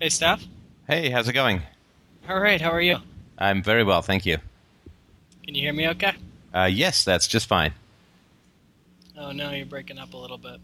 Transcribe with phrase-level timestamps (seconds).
[0.00, 0.44] Hey, Steph.
[0.86, 1.60] Hey, how's it going?
[2.28, 2.98] All right, how are you?
[3.36, 4.38] I'm very well, thank you.
[5.44, 6.12] Can you hear me okay?
[6.54, 7.72] Uh, yes, that's just fine.
[9.18, 10.60] Oh, no, you're breaking up a little bit.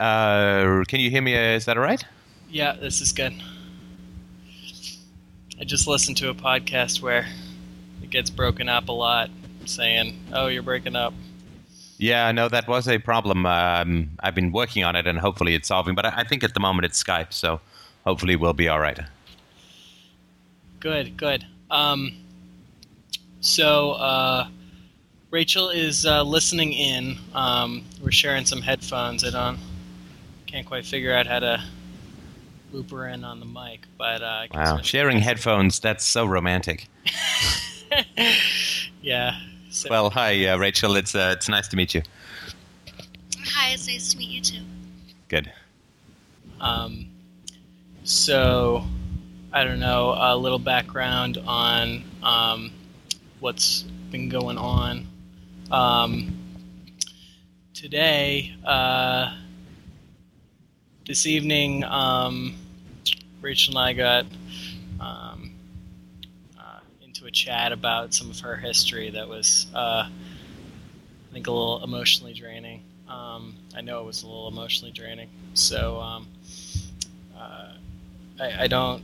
[0.00, 1.36] Uh, can you hear me?
[1.36, 2.04] Uh, is that all right?
[2.50, 3.32] Yeah, this is good.
[5.60, 7.28] I just listened to a podcast where
[8.02, 9.30] it gets broken up a lot,
[9.66, 11.14] saying, "Oh, you're breaking up."
[11.98, 13.46] Yeah, no, that was a problem.
[13.46, 15.94] Um, I've been working on it, and hopefully it's solving.
[15.94, 17.60] But I, I think at the moment it's Skype, so
[18.04, 18.98] hopefully we'll be all right.
[20.80, 21.46] Good, good.
[21.70, 22.12] Um,
[23.40, 24.48] so uh,
[25.30, 27.18] Rachel is uh, listening in.
[27.34, 29.24] Um, we're sharing some headphones.
[29.24, 29.58] I don't,
[30.46, 31.62] can't quite figure out how to
[32.72, 36.88] loop her in on the mic, but uh, Wow, sharing headphones—that's so romantic.
[39.02, 39.38] yeah.
[39.72, 40.96] So, Well, hi, uh, Rachel.
[40.96, 42.02] It's uh, it's nice to meet you.
[43.42, 44.60] Hi, it's nice to meet you too.
[45.28, 45.50] Good.
[46.60, 47.06] Um,
[48.04, 48.84] so,
[49.50, 52.70] I don't know, a little background on um,
[53.40, 55.06] what's been going on.
[55.70, 56.36] Um,
[57.72, 59.34] today, uh,
[61.06, 62.56] this evening, um,
[63.40, 64.26] Rachel and I got
[67.32, 72.82] chat about some of her history that was, uh, I think, a little emotionally draining.
[73.08, 75.28] Um, I know it was a little emotionally draining.
[75.54, 76.26] So, um,
[77.36, 77.72] uh,
[78.40, 79.02] I, I don't.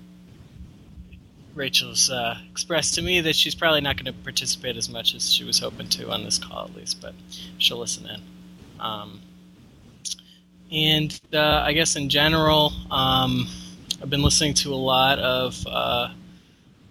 [1.54, 5.32] Rachel's uh, expressed to me that she's probably not going to participate as much as
[5.32, 7.14] she was hoping to on this call, at least, but
[7.58, 8.22] she'll listen in.
[8.78, 9.20] Um,
[10.70, 13.48] and uh, I guess in general, um,
[14.00, 16.12] I've been listening to a lot of uh,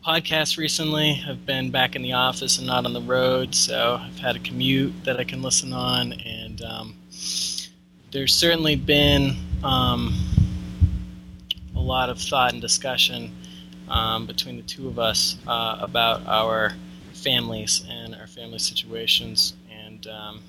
[0.08, 1.22] podcasts recently.
[1.28, 4.40] I've been back in the office and not on the road, so I've had a
[4.40, 6.96] commute that I can listen on, and um,
[8.12, 10.18] there's certainly been um,
[11.76, 13.36] a lot of thought and discussion
[13.90, 16.72] um, between the two of us uh, about our
[17.12, 20.40] families and our family situations, and um,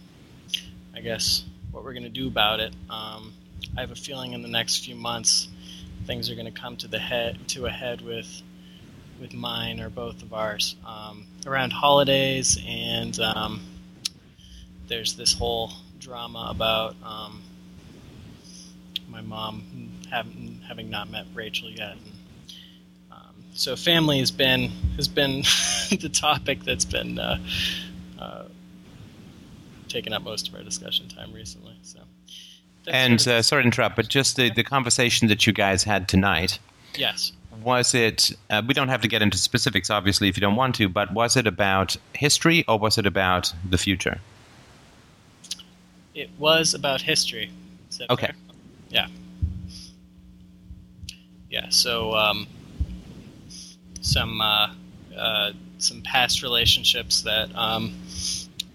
[0.94, 2.72] I guess what we're going to do about it.
[2.88, 3.32] Um,
[3.77, 5.49] I have a feeling in the next few months
[6.06, 8.43] things are going to come to the head to a head with
[9.21, 13.61] with mine or both of ours um, around holidays, and um,
[14.89, 17.43] there's this whole drama about um,
[19.09, 19.62] my mom
[20.11, 21.93] having having not met Rachel yet.
[21.93, 22.12] And,
[23.12, 25.43] um, so family has been has been
[25.91, 27.39] the topic that's been uh,
[28.19, 28.45] uh,
[29.89, 31.75] taking up most of our discussion time recently.
[31.83, 32.00] So,
[32.85, 35.53] that's And sort of- uh, sorry to interrupt, but just the, the conversation that you
[35.53, 36.59] guys had tonight.
[36.95, 38.32] yes, Was it?
[38.50, 40.88] Uh, we don't have to get into specifics, obviously, if you don't want to.
[40.88, 44.20] But was it about history or was it about the future?
[46.14, 47.48] it was about history.
[47.91, 48.26] Is Okay.
[48.26, 48.34] fair?
[48.91, 49.06] Yeah.
[51.48, 51.66] Yeah.
[51.70, 52.46] So um,
[54.00, 54.75] some uh,
[55.16, 57.94] uh, some past relationships that um,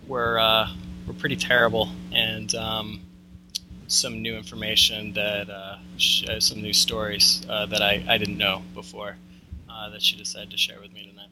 [0.08, 0.70] were uh,
[1.06, 3.02] were pretty terrible, and um,
[3.94, 8.38] some new information that uh, sh- uh, some new stories uh, that I, I didn't
[8.38, 9.18] know before
[9.70, 11.30] uh, that she decided to share with me tonight.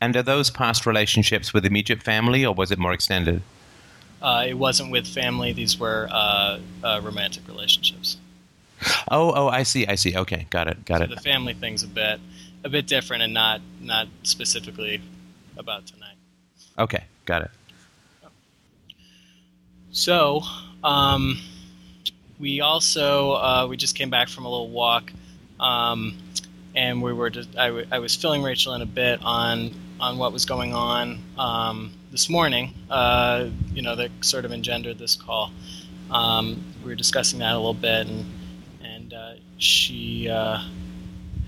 [0.00, 3.42] And are those past relationships with immediate family or was it more extended?
[4.20, 8.18] Uh, it wasn't with family; these were uh, uh, romantic relationships.
[9.10, 10.16] Oh, oh, I see, I see.
[10.16, 11.10] Okay, got it, got So it.
[11.10, 12.20] the family thing's a bit
[12.64, 15.00] a bit different and not not specifically
[15.56, 16.14] about tonight.
[16.78, 17.50] Okay, got it.
[19.90, 20.42] So,
[20.82, 21.38] um,
[22.38, 25.12] we also uh, we just came back from a little walk,
[25.60, 26.16] um,
[26.74, 30.18] and we were just, I, w- I was filling Rachel in a bit on on
[30.18, 32.74] what was going on um, this morning.
[32.90, 35.52] Uh, you know that sort of engendered this call.
[36.10, 38.24] Um, we were discussing that a little bit, and
[38.82, 40.58] and uh, she uh,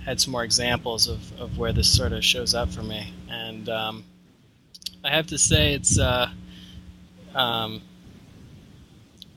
[0.04, 3.68] had some more examples of, of where this sort of shows up for me, and
[3.68, 4.04] um,
[5.04, 5.98] I have to say it's.
[5.98, 6.30] Uh,
[7.34, 7.82] um,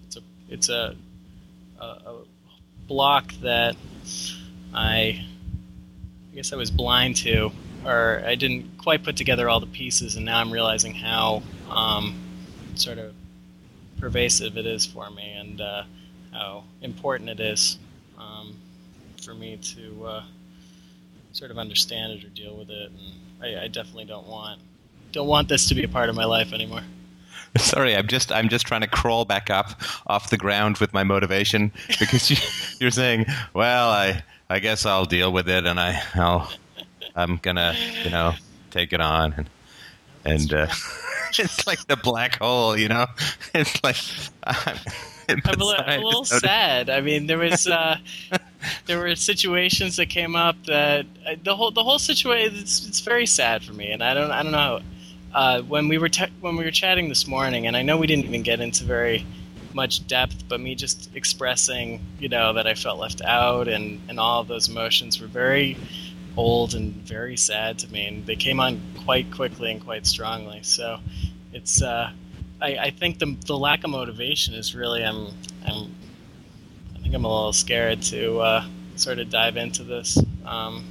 [0.06, 0.96] it's a it's a,
[1.80, 2.24] a,
[2.88, 3.76] block that
[4.74, 5.26] I
[6.32, 7.52] I guess I was blind to,
[7.86, 12.16] or I didn't quite put together all the pieces, and now I'm realizing how um,
[12.76, 13.14] sort of
[14.00, 15.84] pervasive it is for me, and uh,
[16.32, 17.78] how important it is
[18.18, 18.56] um,
[19.22, 20.24] for me to uh,
[21.32, 22.92] sort of understand it or deal with it.
[22.92, 24.62] And I, I definitely don't want
[25.12, 26.84] don't want this to be a part of my life anymore.
[27.58, 31.04] Sorry, I'm just I'm just trying to crawl back up off the ground with my
[31.04, 32.38] motivation because you,
[32.80, 36.52] you're saying, well, I I guess I'll deal with it and I I'll
[37.16, 38.34] I'm gonna you know
[38.72, 39.50] take it on and
[40.26, 40.68] and uh,
[41.40, 43.06] it's like the black hole, you know.
[43.56, 43.96] It's like
[44.44, 46.90] I'm, I'm a, li- a little sad.
[46.90, 47.98] I mean, there was uh,
[48.86, 53.00] there were situations that came up that uh, the whole the whole situation it's, it's
[53.00, 54.82] very sad for me, and I don't I don't know.
[55.38, 58.08] Uh, when we were te- when we were chatting this morning, and I know we
[58.08, 59.24] didn't even get into very
[59.72, 64.20] much depth, but me just expressing, you know, that I felt left out, and and
[64.20, 65.78] all those emotions were very
[66.36, 70.64] old and very sad to me, and they came on quite quickly and quite strongly.
[70.64, 70.98] So
[71.54, 72.10] it's uh,
[72.60, 75.28] I, I think the the lack of motivation is really I'm
[75.68, 75.94] I'm
[76.96, 80.84] I think I'm a little scared to uh, sort of dive into this, um,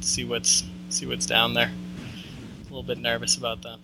[0.00, 1.70] see what's see what's down there.
[1.70, 3.78] A little bit nervous about that.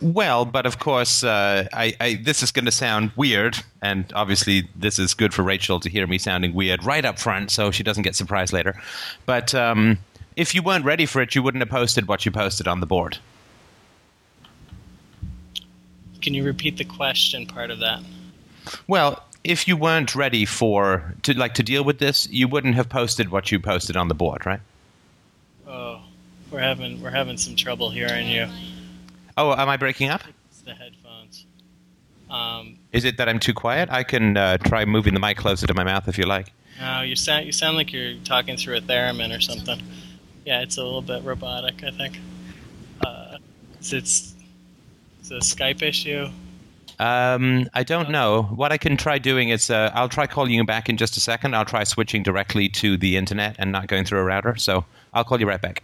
[0.00, 4.68] Well, but of course, uh, I, I, this is going to sound weird, and obviously,
[4.74, 7.82] this is good for Rachel to hear me sounding weird right up front, so she
[7.84, 8.74] doesn't get surprised later.
[9.24, 9.98] But um,
[10.36, 12.86] if you weren't ready for it, you wouldn't have posted what you posted on the
[12.86, 13.18] board.
[16.20, 18.02] Can you repeat the question part of that?
[18.86, 22.88] Well, if you weren't ready for to like to deal with this, you wouldn't have
[22.88, 24.60] posted what you posted on the board, right?
[25.68, 26.00] Oh,
[26.50, 28.48] we're having we're having some trouble hearing you.
[29.36, 30.22] Oh, am I breaking up?
[30.50, 31.46] It's the headphones.
[32.30, 33.88] Um, Is it that I'm too quiet?
[33.90, 36.52] I can uh, try moving the mic closer to my mouth if you like.
[36.80, 39.80] no, you sound you sound like you're talking through a theremin or something.
[40.44, 41.82] Yeah, it's a little bit robotic.
[41.84, 42.20] I think.
[43.04, 43.38] Uh,
[43.78, 44.34] it's it's,
[45.20, 46.28] it's a Skype issue.
[46.98, 48.44] Um, I don't know.
[48.44, 51.20] What I can try doing is uh, I'll try calling you back in just a
[51.20, 51.56] second.
[51.56, 54.54] I'll try switching directly to the internet and not going through a router.
[54.56, 55.82] So I'll call you right back.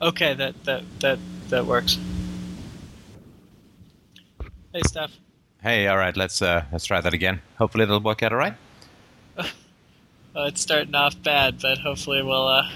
[0.00, 1.18] Okay, that that that
[1.48, 1.98] that works.
[4.76, 5.12] Hey, Steph.
[5.62, 6.14] Hey, all right.
[6.14, 7.40] Let's uh, let's try that again.
[7.56, 8.54] Hopefully it'll work out all right.
[10.36, 12.68] Uh, it's starting off bad, but hopefully we'll uh,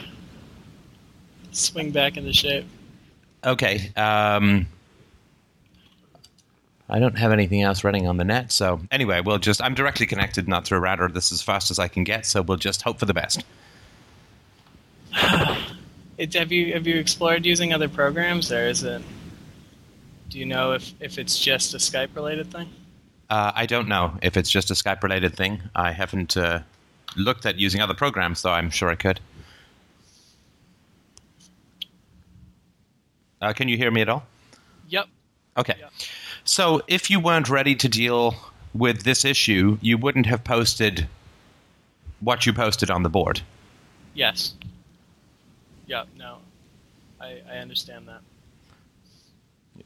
[1.52, 2.64] swing back into shape.
[3.44, 3.92] Okay.
[3.96, 4.66] Um,
[6.88, 9.60] I don't have anything else running on the net, so anyway, we'll just.
[9.60, 11.08] I'm directly connected, not through a router.
[11.08, 13.44] This is as fast as I can get, so we'll just hope for the best.
[16.16, 19.02] It, have you have you explored using other programs, or is it?
[20.30, 22.68] Do you know if, if it's just a Skype related thing?
[23.28, 25.60] Uh, I don't know if it's just a Skype related thing.
[25.74, 26.60] I haven't uh,
[27.16, 29.18] looked at using other programs, though I'm sure I could.
[33.42, 34.24] Uh, can you hear me at all?
[34.88, 35.06] Yep.
[35.56, 35.74] Okay.
[35.80, 35.88] Yeah.
[36.44, 38.36] So if you weren't ready to deal
[38.72, 41.08] with this issue, you wouldn't have posted
[42.20, 43.40] what you posted on the board.
[44.14, 44.54] Yes.
[45.86, 46.06] Yep.
[46.16, 46.38] No.
[47.20, 48.20] I I understand that.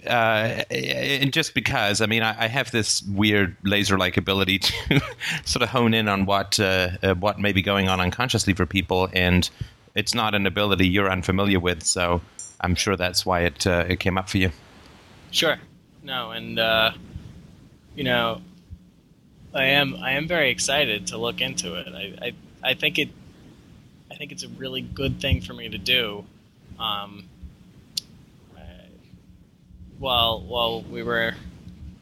[0.06, 5.00] Uh, and just because, I mean, I, I have this weird laser-like ability to
[5.44, 8.67] sort of hone in on what uh, uh, what may be going on unconsciously for
[8.67, 9.49] people, and
[9.94, 11.85] it's not an ability you're unfamiliar with.
[11.85, 12.20] So
[12.61, 14.50] I'm sure that's why it uh, it came up for you.
[15.31, 15.56] Sure.
[16.02, 16.93] No, and uh,
[17.94, 18.40] you know,
[19.55, 21.88] I am I am very excited to look into it.
[21.88, 23.08] I, I I think it
[24.11, 26.25] I think it's a really good thing for me to do.
[26.79, 27.29] Um,
[29.99, 31.35] while while we were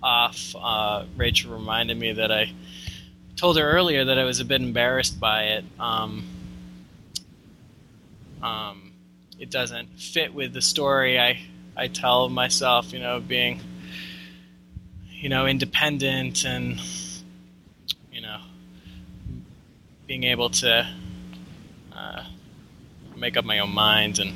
[0.03, 2.53] off, uh, Rachel reminded me that I
[3.37, 5.65] told her earlier that I was a bit embarrassed by it.
[5.79, 6.25] Um,
[8.43, 8.93] um,
[9.39, 11.41] it doesn't fit with the story I
[11.77, 13.61] I tell myself, you know, being
[15.11, 16.81] you know independent and
[18.13, 18.41] you know
[20.07, 20.89] being able to
[21.95, 22.25] uh,
[23.17, 24.33] make up my own mind and,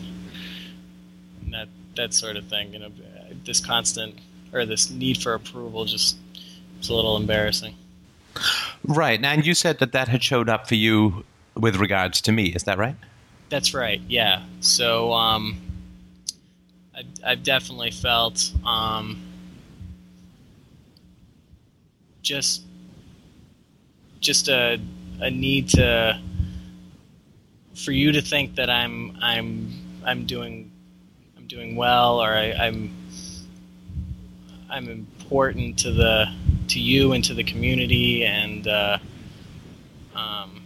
[1.43, 2.73] and that that sort of thing.
[2.73, 2.91] You know,
[3.47, 4.19] this constant
[4.53, 6.17] or this need for approval just
[6.79, 7.75] it's a little embarrassing.
[8.85, 9.21] Right.
[9.21, 11.25] Now, and you said that that had showed up for you
[11.55, 12.49] with regards to me.
[12.49, 12.97] Is that right?
[13.49, 14.01] That's right.
[14.09, 14.45] Yeah.
[14.61, 15.61] So um,
[16.95, 19.23] I've, I've definitely felt um,
[22.23, 22.63] just
[24.21, 24.81] just a
[25.21, 26.21] a need to
[27.75, 30.71] for you to think that I'm I'm I'm doing
[31.37, 32.95] I'm doing well or I, I'm
[34.69, 36.27] I'm important to the
[36.69, 38.99] to you and to the community and uh,
[40.15, 40.63] um,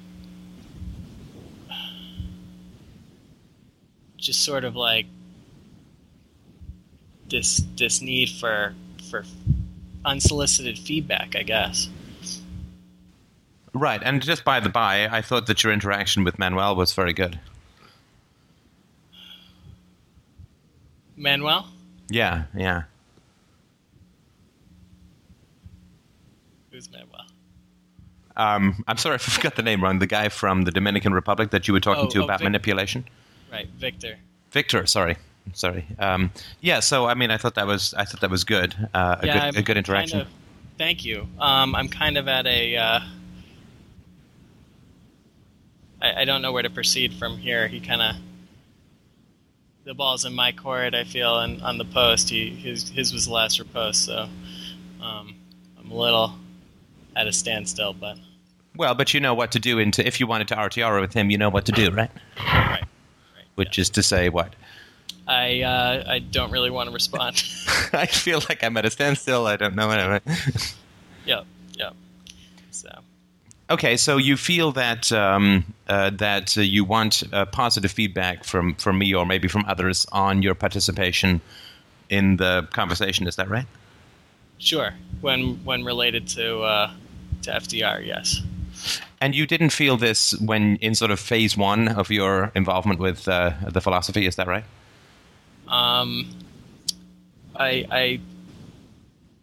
[4.16, 5.06] just sort of like
[7.28, 8.74] this this need for
[9.10, 9.24] for
[10.04, 11.88] unsolicited feedback, I guess.
[13.72, 14.00] Right.
[14.02, 17.38] And just by the by, I thought that your interaction with Manuel was very good.
[21.16, 21.68] Manuel?
[22.08, 22.44] Yeah.
[22.56, 22.84] Yeah.
[26.88, 27.26] Manuel?
[28.36, 29.98] Um, I'm sorry if I forgot the name wrong.
[29.98, 32.44] The guy from the Dominican Republic that you were talking Oh, to oh, about Vic-
[32.44, 33.04] manipulation.
[33.50, 34.16] Right, Victor.
[34.52, 35.16] Victor, sorry,
[35.52, 35.84] sorry.
[35.98, 38.74] Um, yeah, so I mean, I thought that was I thought that was good.
[38.94, 40.20] Uh, a yeah, good a good interaction.
[40.20, 40.34] Kind of,
[40.78, 41.26] thank you.
[41.38, 42.76] Um, I'm kind of at a.
[42.76, 43.00] Uh,
[46.02, 47.68] I, I don't know where to proceed from here.
[47.68, 48.16] He kind of.
[49.84, 53.26] The ball's in my court, I feel, and on the post, he his his was
[53.26, 54.28] the last riposte, so
[55.02, 55.34] um,
[55.78, 56.34] I'm a little
[57.16, 57.92] at a standstill.
[57.92, 58.18] But
[58.76, 59.78] Well, but you know what to do.
[59.78, 62.10] Into if you wanted to RTR with him, you know what to do, right?
[62.38, 62.84] right, right.
[63.54, 64.54] Which is to say, what?
[65.26, 67.36] I uh, I don't really want to respond.
[67.92, 69.46] I feel like I'm at a standstill.
[69.46, 69.90] I don't know.
[69.90, 70.20] Anyway.
[71.26, 71.44] yep,
[71.76, 71.94] yep.
[72.70, 72.90] So
[73.70, 78.74] Okay, so you feel that um, uh, that uh, you want uh, positive feedback from,
[78.74, 81.40] from me or maybe from others on your participation
[82.08, 83.28] in the conversation.
[83.28, 83.66] Is that right?
[84.60, 86.92] Sure, when when related to uh,
[87.42, 88.40] to FDR, yes.
[89.20, 93.26] And you didn't feel this when in sort of phase one of your involvement with
[93.28, 94.26] uh, the philosophy.
[94.26, 94.64] Is that right?
[95.68, 96.30] Um,
[97.56, 98.20] I I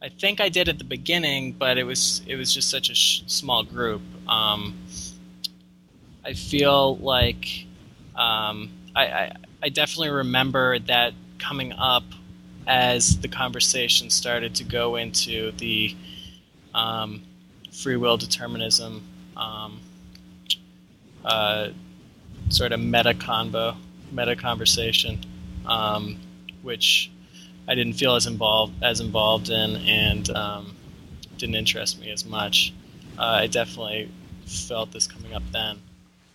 [0.02, 2.96] I think I did at the beginning, but it was it was just such a
[2.96, 4.02] sh- small group.
[4.28, 4.78] Um,
[6.26, 7.66] I feel like
[8.16, 9.32] um, I, I
[9.64, 12.04] I definitely remember that coming up
[12.68, 15.96] as the conversation started to go into the
[16.76, 17.24] um,
[17.72, 19.04] free will determinism
[19.38, 19.80] um,
[21.24, 21.70] uh,
[22.50, 23.76] sort of meta convo,
[24.12, 25.20] meta conversation,
[25.66, 26.20] um,
[26.62, 27.12] which
[27.68, 30.76] I didn't feel as involved as involved in, and um,
[31.38, 32.74] didn't interest me as much.
[33.18, 34.10] Uh, I definitely
[34.46, 35.80] felt this coming up then.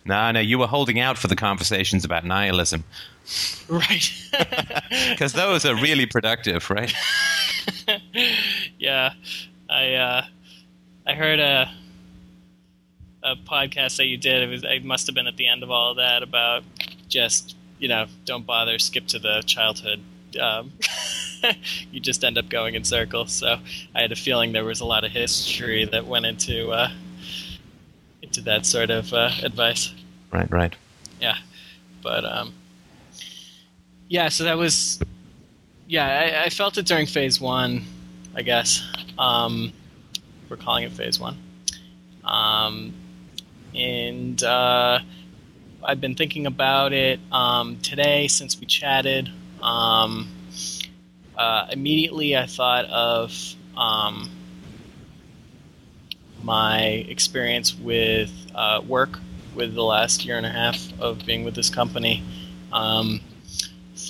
[0.04, 2.84] No, no, you were holding out for the conversations about nihilism
[3.68, 4.12] Right.
[5.10, 6.92] because those are really productive, right?
[8.78, 9.12] yeah,
[9.70, 10.24] I uh,
[11.06, 11.72] I heard a
[13.22, 14.42] a podcast that you did.
[14.42, 16.64] It was it must have been at the end of all of that about
[17.08, 20.00] just you know don't bother, skip to the childhood.
[20.40, 20.72] Um,
[21.90, 23.32] you just end up going in circles.
[23.32, 23.58] So
[23.94, 26.90] I had a feeling there was a lot of history that went into uh,
[28.22, 29.92] into that sort of uh, advice.
[30.32, 30.74] Right, right.
[31.20, 31.36] Yeah,
[32.02, 32.54] but um,
[34.12, 34.28] yeah.
[34.28, 35.00] So that was
[35.88, 36.06] yeah.
[36.06, 37.84] I, I felt it during phase one,
[38.34, 38.86] I guess.
[39.18, 39.72] Um,
[40.50, 41.38] we're calling it phase one.
[42.22, 42.92] Um,
[43.74, 44.98] and uh,
[45.82, 49.30] I've been thinking about it um, today since we chatted.
[49.62, 50.28] Um,
[51.34, 53.32] uh, immediately, I thought of
[53.78, 54.30] um,
[56.42, 59.18] my experience with uh, work
[59.54, 62.22] with the last year and a half of being with this company.
[62.74, 63.22] Um,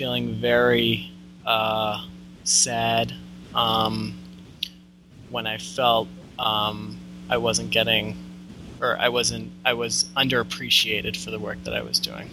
[0.02, 1.12] feeling very
[1.47, 2.04] uh,
[2.42, 3.14] sad
[3.54, 4.12] um,
[5.30, 6.09] when I felt
[6.40, 6.99] um,
[7.30, 8.16] I wasn't getting,
[8.80, 12.28] or I wasn't, I was underappreciated for the work that I was doing.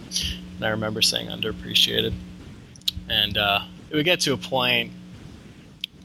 [0.56, 2.12] And I remember saying underappreciated.
[3.08, 4.90] And uh, it would get to a point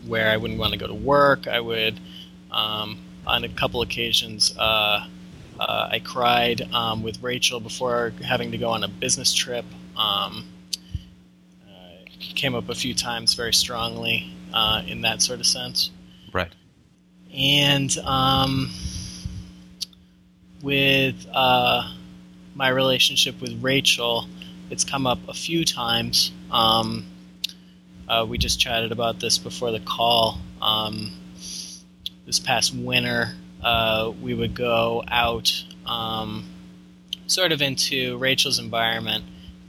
[0.05, 1.47] where I wouldn't want to go to work.
[1.47, 1.99] I would,
[2.51, 5.07] um, on a couple occasions, uh,
[5.59, 9.65] uh, I cried um, with Rachel before having to go on a business trip.
[9.97, 10.45] Um,
[12.33, 15.91] came up a few times very strongly uh, in that sort of sense.
[16.33, 16.53] Right.
[17.33, 18.71] And um,
[20.61, 21.93] with uh,
[22.55, 24.27] my relationship with Rachel,
[24.69, 26.31] it's come up a few times.
[26.51, 27.05] Um,
[28.07, 30.39] uh, we just chatted about this before the call.
[30.61, 31.11] Um,
[32.25, 35.51] this past winter, uh, we would go out
[35.85, 36.45] um,
[37.27, 39.23] sort of into Rachel's environment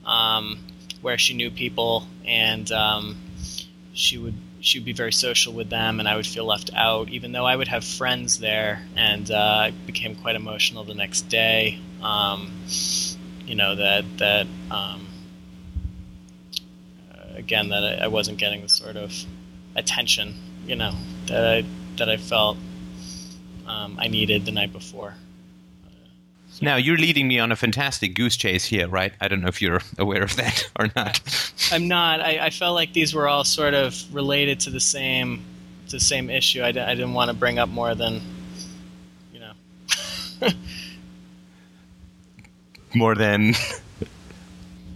[0.04, 0.58] um,
[1.06, 3.16] where she knew people and um,
[3.92, 7.08] she would she would be very social with them and I would feel left out
[7.10, 11.28] even though I would have friends there and uh, I became quite emotional the next
[11.28, 12.50] day um,
[13.46, 15.06] you know that that um,
[17.14, 19.14] uh, again that I, I wasn't getting the sort of
[19.76, 20.34] attention
[20.66, 20.92] you know
[21.26, 21.64] that I
[21.98, 22.58] that I felt
[23.68, 25.14] um, I needed the night before.
[26.60, 29.12] Now you're leading me on a fantastic goose chase here, right?
[29.20, 31.20] I don't know if you're aware of that or not.
[31.72, 32.20] I'm not.
[32.20, 35.44] I, I felt like these were all sort of related to the same
[35.86, 36.64] to the same issue.
[36.64, 38.20] I, d- I didn't want to bring up more than
[39.32, 39.52] you know
[42.94, 43.54] More than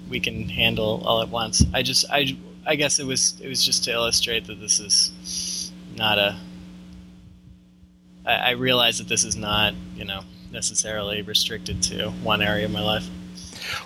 [0.09, 1.65] we can handle all at once.
[1.75, 2.37] I just I
[2.67, 6.39] I guess it was it was just to illustrate that this is not a.
[8.25, 12.71] I, I realize that this is not you know necessarily restricted to one area of
[12.71, 13.09] my life.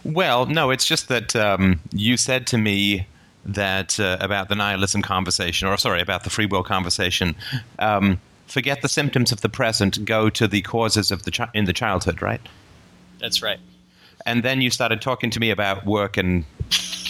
[0.05, 3.07] Well, no, it's just that um, you said to me
[3.45, 7.35] that uh, about the nihilism conversation, or sorry, about the free will conversation.
[7.79, 11.65] Um, forget the symptoms of the present, go to the causes of the chi- in
[11.67, 12.41] the childhood, right?
[13.19, 13.59] That's right.
[14.27, 16.45] And then you started talking to me about work and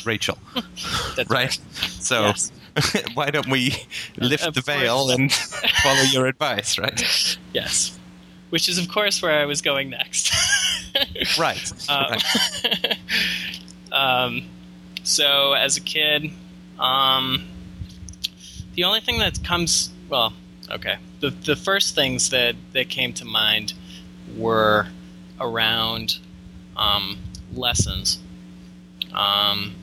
[0.05, 0.37] Rachel,
[1.17, 1.59] That's right?
[2.01, 2.53] So, Yes.
[3.15, 3.75] why don't we
[4.17, 5.15] lift Of the veil course.
[5.15, 7.39] and follow your advice, right?
[7.53, 7.97] Yes.
[8.55, 10.33] Which is, of course, where I was going next.
[11.37, 11.73] Right.
[11.89, 12.99] Um, right.
[13.93, 14.43] um,
[15.03, 16.31] so as a kid,
[16.79, 17.49] um,
[18.77, 20.35] the only thing that comes well,
[20.71, 23.75] okay, the the first things that that came to mind
[24.37, 24.87] were
[25.41, 26.19] around
[26.77, 27.19] um,
[27.53, 28.21] lessons.
[29.13, 29.75] Um,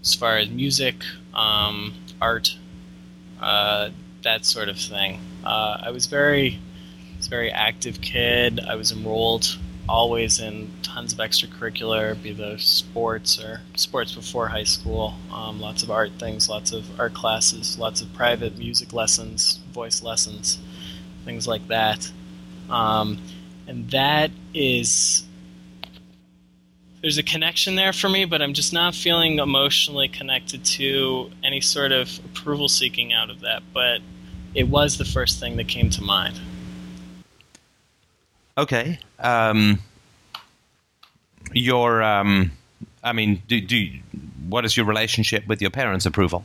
[0.00, 0.96] as far as music,
[1.34, 2.56] um, art,
[3.38, 3.90] uh,
[4.22, 5.20] that sort of thing.
[5.44, 6.69] Uh, I was very, I was a
[7.30, 8.60] very active kid.
[8.60, 9.56] I was enrolled
[9.88, 15.14] always in tons of extracurricular, be those sports or sports before high school.
[15.32, 20.02] Um, lots of art things, lots of art classes, lots of private music lessons, voice
[20.02, 20.58] lessons,
[21.24, 22.10] things like that.
[22.68, 23.18] Um,
[23.66, 25.24] and that is
[27.00, 31.60] there's a connection there for me, but I'm just not feeling emotionally connected to any
[31.60, 33.62] sort of approval seeking out of that.
[33.72, 34.00] But
[34.54, 36.38] it was the first thing that came to mind.
[38.56, 38.98] Okay.
[39.18, 39.78] Um,
[41.52, 42.52] your, um,
[43.02, 43.88] I mean, do, do
[44.48, 46.44] what is your relationship with your parents' approval?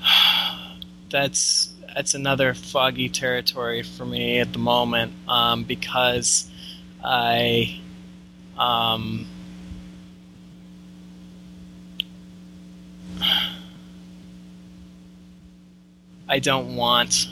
[1.10, 6.48] That's that's another foggy territory for me at the moment um, because
[7.02, 7.80] I.
[8.56, 9.26] Um,
[16.28, 17.28] I don't want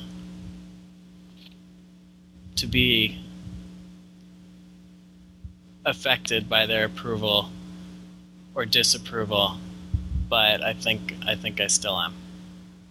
[2.57, 3.28] to be
[5.89, 7.51] affected by their approval
[8.55, 9.59] or disapproval,
[10.29, 12.15] but I think I think I still am.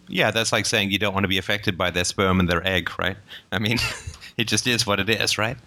[0.07, 2.65] Yeah, that's like saying you don't want to be affected by their sperm and their
[2.65, 3.17] egg, right?
[3.51, 3.77] I mean,
[4.37, 5.57] it just is what it is, right?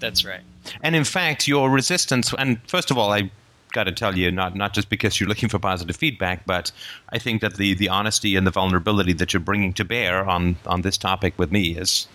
[0.00, 0.42] That's right.
[0.82, 3.30] And in fact, your resistance, and first of all, I
[3.72, 6.72] got to tell you, not not just because you're looking for positive feedback, but
[7.10, 10.56] I think that the the honesty and the vulnerability that you're bringing to bear on
[10.66, 12.08] on this topic with me is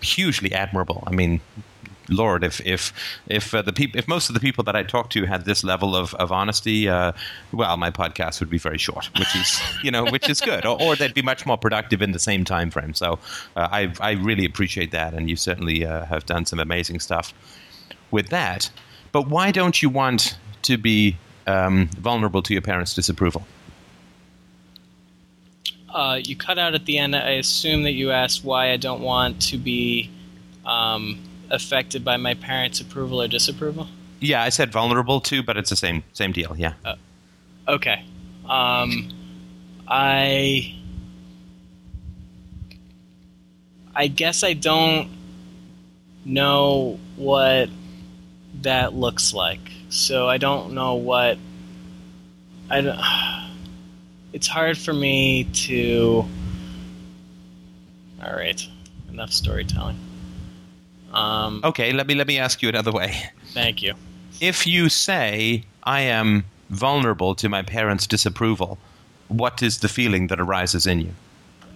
[0.00, 1.04] hugely admirable.
[1.06, 1.40] I mean,
[2.08, 2.92] Lord, if if
[3.26, 5.64] if uh, the peop- if most of the people that I talk to had this
[5.64, 7.12] level of of honesty, uh,
[7.52, 10.80] well, my podcast would be very short, which is you know which is good, or,
[10.82, 12.94] or they'd be much more productive in the same time frame.
[12.94, 13.18] So
[13.56, 17.32] uh, I I really appreciate that, and you certainly uh, have done some amazing stuff
[18.10, 18.70] with that.
[19.12, 23.46] But why don't you want to be um, vulnerable to your parents' disapproval?
[25.88, 27.14] Uh, you cut out at the end.
[27.14, 30.10] I assume that you asked why I don't want to be
[30.64, 31.22] um,
[31.52, 33.86] affected by my parents' approval or disapproval.
[34.18, 36.54] Yeah, I said vulnerable too, but it's the same same deal.
[36.56, 36.74] Yeah.
[37.68, 38.04] Okay.
[38.48, 39.08] Um,
[39.86, 40.74] I.
[43.94, 45.10] I guess I don't
[46.24, 47.68] know what
[48.62, 49.60] that looks like.
[49.90, 51.38] So I don't know what.
[52.70, 52.98] I don't.
[54.32, 56.24] It's hard for me to.
[58.24, 58.66] All right.
[59.10, 59.98] Enough storytelling.
[61.12, 63.14] Um, Okay, let me let me ask you another way.
[63.52, 63.94] Thank you.
[64.40, 68.78] If you say I am vulnerable to my parents' disapproval,
[69.28, 71.14] what is the feeling that arises in you?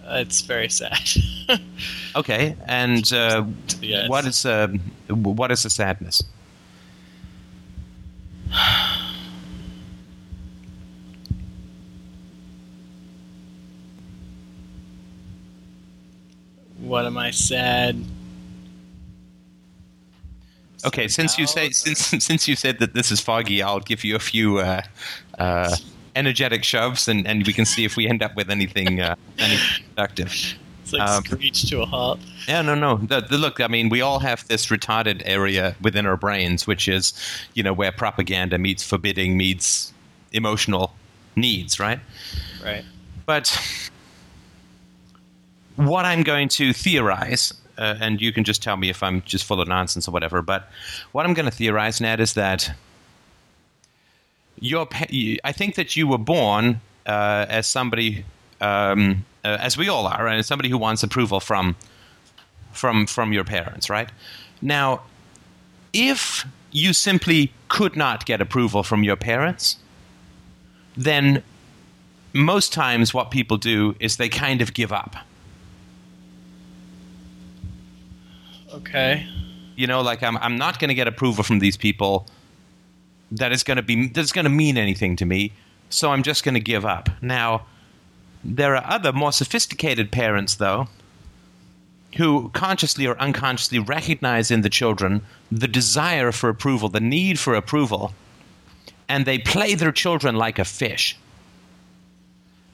[0.09, 1.09] It's very sad.
[2.15, 3.45] Okay, and uh,
[3.81, 4.09] Yes.
[4.09, 4.67] what is uh,
[5.09, 6.23] what is the sadness?
[16.79, 18.03] what am I sad?
[20.85, 24.15] Okay, since you say since since you said that this is foggy, I'll give you
[24.15, 24.81] a few uh,
[25.39, 25.75] uh,
[26.15, 29.85] energetic shoves, and, and we can see if we end up with anything uh, anything
[29.95, 30.33] productive.
[30.83, 32.19] It's like Um, screech to a halt.
[32.47, 32.97] Yeah, no, no.
[32.97, 36.87] The, the, look, I mean, we all have this retarded area within our brains, which
[36.87, 37.13] is,
[37.55, 39.91] you know, where propaganda meets forbidding meets
[40.31, 40.93] emotional
[41.35, 41.99] needs, right?
[42.63, 42.85] Right.
[43.25, 43.51] But
[45.75, 49.45] what I'm going to theorize, uh, and you can just tell me if I'm just
[49.45, 50.69] full of nonsense or whatever, but
[51.11, 52.71] what I'm going to theorize, Ned, is that
[54.59, 54.87] your
[55.43, 58.25] I think that you were born uh, as somebody,
[58.59, 61.75] um, uh, as we all are, and somebody who wants approval from,
[62.71, 64.09] from, from your parents, right?
[64.61, 65.01] Now,
[65.93, 69.77] if you simply could not get approval from your parents,
[70.95, 71.43] then
[72.33, 75.15] most times what people do is they kind of give up.
[78.77, 79.27] Okay.
[79.75, 82.27] You know, like I'm I'm not going to get approval from these people
[83.31, 85.53] that is going to be that's going to mean anything to me,
[85.89, 87.09] so I'm just going to give up.
[87.21, 87.65] Now,
[88.43, 90.87] there are other more sophisticated parents though
[92.17, 97.55] who consciously or unconsciously recognize in the children the desire for approval, the need for
[97.55, 98.13] approval,
[99.09, 101.17] and they play their children like a fish.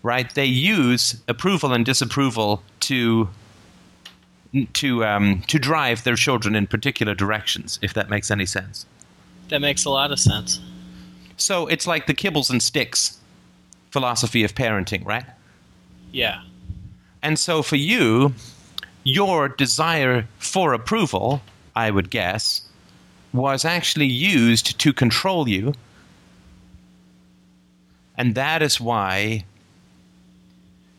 [0.03, 0.33] right?
[0.35, 3.29] They use approval and disapproval to
[4.73, 7.79] to um, to drive their children in particular directions.
[7.81, 8.85] If that makes any sense.
[9.49, 10.59] That makes a lot of sense.
[11.37, 13.19] So it's like the kibbles and sticks
[13.91, 15.25] philosophy of parenting, right?
[16.11, 16.41] Yeah.
[17.21, 18.33] And so for you,
[19.03, 21.41] your desire for approval,
[21.75, 22.61] I would guess,
[23.33, 25.73] was actually used to control you.
[28.17, 29.45] And that is why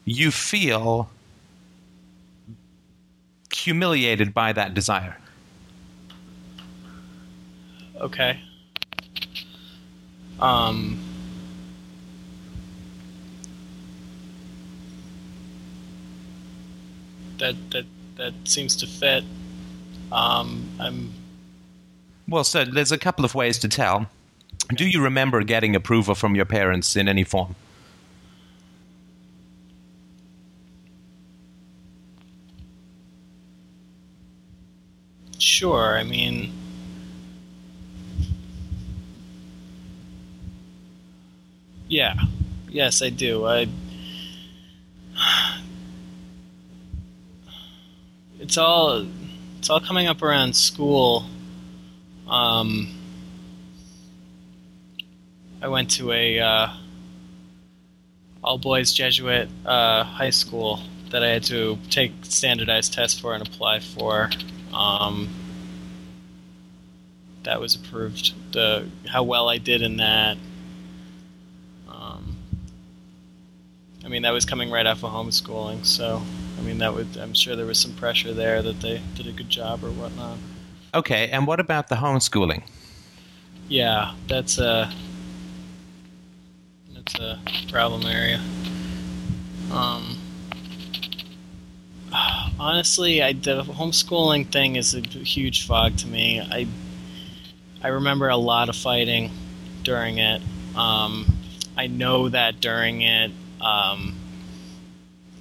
[0.04, 1.08] you feel
[3.54, 5.16] humiliated by that desire.
[8.00, 8.40] Okay.
[10.40, 10.98] Um.
[17.38, 17.84] That that
[18.16, 19.24] that seems to fit.
[20.12, 21.12] Um, I'm
[22.28, 24.06] Well, so there's a couple of ways to tell.
[24.74, 27.56] Do you remember getting approval from your parents in any form?
[35.44, 35.96] Sure.
[35.98, 36.52] I mean,
[41.88, 42.14] yeah,
[42.68, 43.46] yes, I do.
[43.46, 43.68] I.
[48.40, 49.06] It's all,
[49.58, 51.24] it's all coming up around school.
[52.28, 52.88] Um,
[55.62, 56.68] I went to a uh,
[58.42, 60.80] all boys Jesuit uh, high school
[61.10, 64.28] that I had to take standardized tests for and apply for.
[64.74, 65.28] Um,
[67.44, 68.34] that was approved.
[68.52, 70.36] The how well I did in that.
[71.88, 72.36] Um,
[74.04, 76.22] I mean, that was coming right off of homeschooling, so
[76.58, 79.32] I mean, that would I'm sure there was some pressure there that they did a
[79.32, 80.38] good job or whatnot.
[80.94, 82.62] Okay, and what about the homeschooling?
[83.68, 84.92] Yeah, that's a
[86.94, 87.38] that's a
[87.70, 88.40] problem area.
[89.72, 90.16] Um,
[92.64, 96.40] honestly, I the homeschooling thing is a huge fog to me.
[96.40, 96.66] I
[97.82, 99.30] I remember a lot of fighting
[99.82, 100.40] during it.
[100.74, 101.26] Um,
[101.76, 104.16] I know that during it um,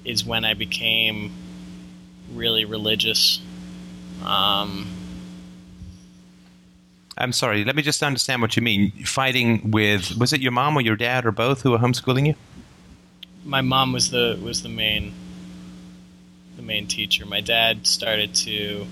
[0.04, 1.32] is when I became
[2.34, 3.40] really religious.
[4.22, 4.86] Um,
[7.16, 8.90] I'm sorry, let me just understand what you mean.
[9.04, 12.34] Fighting with, was it your mom or your dad or both who were homeschooling you?
[13.44, 15.12] my mom was the was the main
[16.64, 17.26] main teacher.
[17.26, 18.86] My dad started to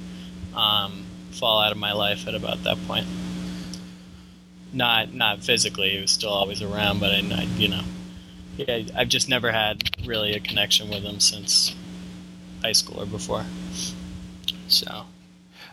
[0.55, 3.07] um, fall out of my life at about that point.
[4.73, 7.83] Not not physically, he was still always around, but I, I you know,
[8.57, 11.75] yeah, I've just never had really a connection with him since
[12.63, 13.45] high school or before.
[14.69, 15.07] So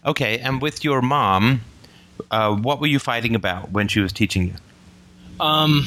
[0.06, 1.62] Okay, and with your mom,
[2.32, 4.54] uh, what were you fighting about when she was teaching you?
[5.40, 5.86] Um,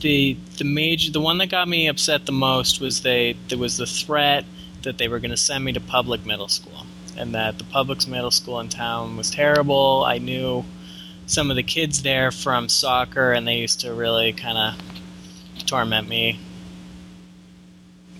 [0.00, 3.76] the the major the one that got me upset the most was they there was
[3.76, 4.44] the threat
[4.82, 8.06] that they were going to send me to public middle school and that the public
[8.06, 10.04] middle school in town was terrible.
[10.06, 10.64] I knew
[11.26, 16.08] some of the kids there from soccer and they used to really kind of torment
[16.08, 16.40] me.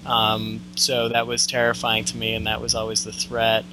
[0.04, 3.64] Um, so that was terrifying to me and that was always the threat.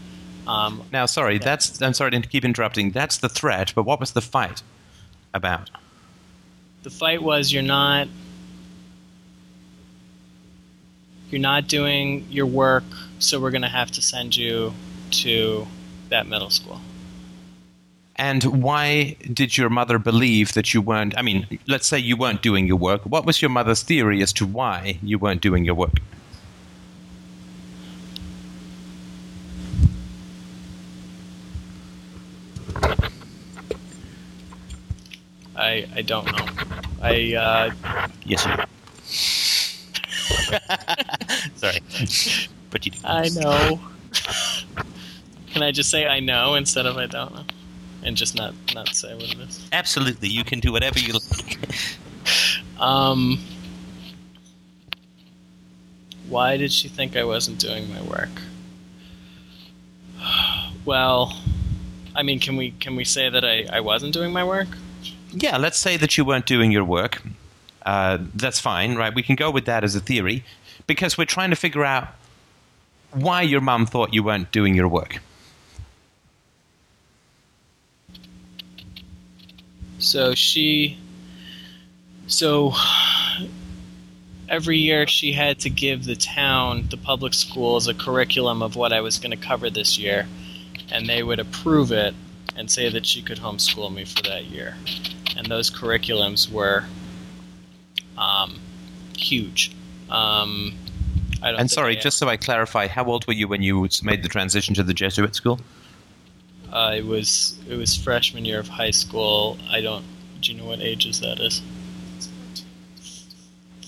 [0.45, 2.91] Um, Now, sorry, that's I'm sorry to keep interrupting.
[2.91, 4.63] That's the threat, but what was the fight
[5.33, 5.69] about?
[6.83, 8.07] The fight was you're not
[11.29, 12.85] you're not doing your work
[13.19, 14.73] so we're going to have to send you
[15.11, 15.67] to
[16.09, 16.81] that middle school
[18.15, 21.17] And why did your mother believe that you weren't?
[21.17, 23.01] I mean, let's say you weren't doing your work.
[23.05, 25.99] What was your mother's theory as to why you weren't doing your work?
[35.57, 36.45] I i don't know.
[37.01, 37.71] I uh,
[38.25, 38.51] Yes, you.
[41.55, 41.79] sorry,
[42.71, 42.91] but you.
[43.03, 43.79] i know.
[45.51, 47.43] Can i just say i know instead of i don't know?
[48.03, 49.67] And just not not say what it is?
[49.73, 51.57] Absolutely, you can do whatever you like.
[52.79, 53.39] um
[56.29, 58.29] why did she think i wasn't doing my work?
[60.85, 61.33] Well
[62.15, 64.67] i mean can we can we say that i i wasn't doing my work
[65.31, 67.21] Yeah, let's say that you weren't doing your work.
[67.85, 69.13] Uh, that's fine, right?
[69.13, 70.43] We can go with that as a theory
[70.87, 72.09] because we're trying to figure out
[73.11, 75.19] why your mum thought you weren't doing your work.
[79.99, 80.97] So she,
[82.27, 82.73] so
[84.49, 88.93] every year she had to give the town, the public schools, a curriculum of what
[88.93, 90.27] I was going to cover this year,
[90.91, 92.13] and they would approve it
[92.55, 94.75] and say that she could homeschool me for that year.
[95.47, 96.83] And those curriculums were
[98.17, 98.59] um,
[99.17, 99.71] huge.
[100.09, 100.73] Um,
[101.41, 104.23] I don't And sorry, just so I clarify, how old were you when you made
[104.23, 105.61] the transition to the Jesuit school?
[106.69, 109.57] Uh, it was it was freshman year of high school.
[109.69, 110.03] I don't.
[110.41, 111.61] Do you know what ages that is?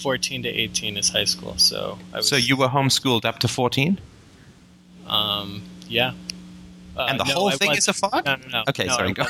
[0.01, 1.57] Fourteen to eighteen is high school.
[1.57, 2.29] So I was.
[2.29, 3.99] So you were homeschooled up to 14?
[5.07, 5.63] Um.
[5.89, 6.13] Yeah.
[6.95, 8.23] Uh, And the no, whole I thing is a fog?
[8.25, 8.63] No, no, no.
[8.69, 9.25] Okay, no, sorry, go.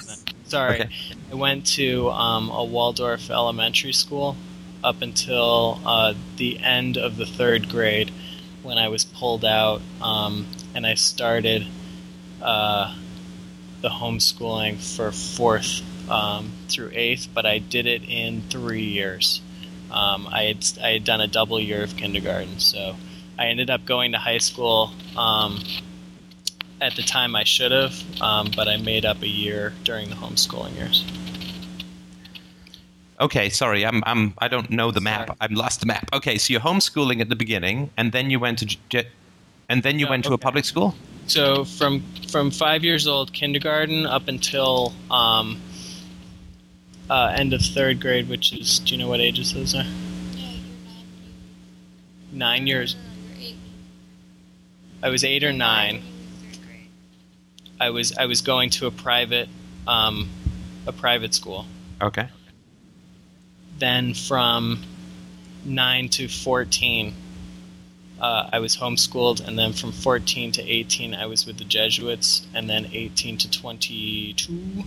[0.49, 0.89] Sorry, Okay.
[1.31, 4.35] I went to um, a Waldorf elementary school
[4.83, 8.11] up until uh, the end of the third grade,
[8.63, 11.67] when I was pulled out, um, and I started
[12.41, 12.95] uh,
[13.81, 17.27] the homeschooling for fourth um, through eighth.
[17.33, 19.41] But I did it in three years.
[19.91, 22.95] Um, I had I had done a double year of kindergarten, so
[23.37, 24.93] I ended up going to high school.
[26.81, 30.15] At the time, I should have, um, but I made up a year during the
[30.15, 31.03] homeschooling years.
[33.19, 35.27] Okay, sorry, I'm, I'm, I don't know the map.
[35.27, 35.37] Sorry.
[35.41, 36.07] I've lost the map.
[36.13, 39.05] Okay, so you're homeschooling at the beginning, and then you went to,
[39.67, 40.95] and then you No, went to a public school.
[41.27, 45.59] So from from five years old, kindergarten, up until um,
[47.09, 49.83] uh, end of third grade, which is do you know what ages those are?
[49.83, 50.63] Yeah, you're
[52.31, 52.95] Nine years.
[52.95, 53.57] No, no, you're eight.
[55.03, 55.95] I was eight or nine.
[55.95, 56.03] You're
[56.45, 56.89] in third grade.
[57.79, 59.49] I was I was going to a private
[59.87, 60.29] um,
[60.85, 61.65] a private school.
[62.01, 62.27] Okay.
[63.77, 64.83] Then from
[65.63, 67.13] nine to fourteen,
[68.19, 72.45] uh, I was homeschooled, and then from fourteen to eighteen, I was with the Jesuits,
[72.53, 74.83] and then eighteen to twenty-two,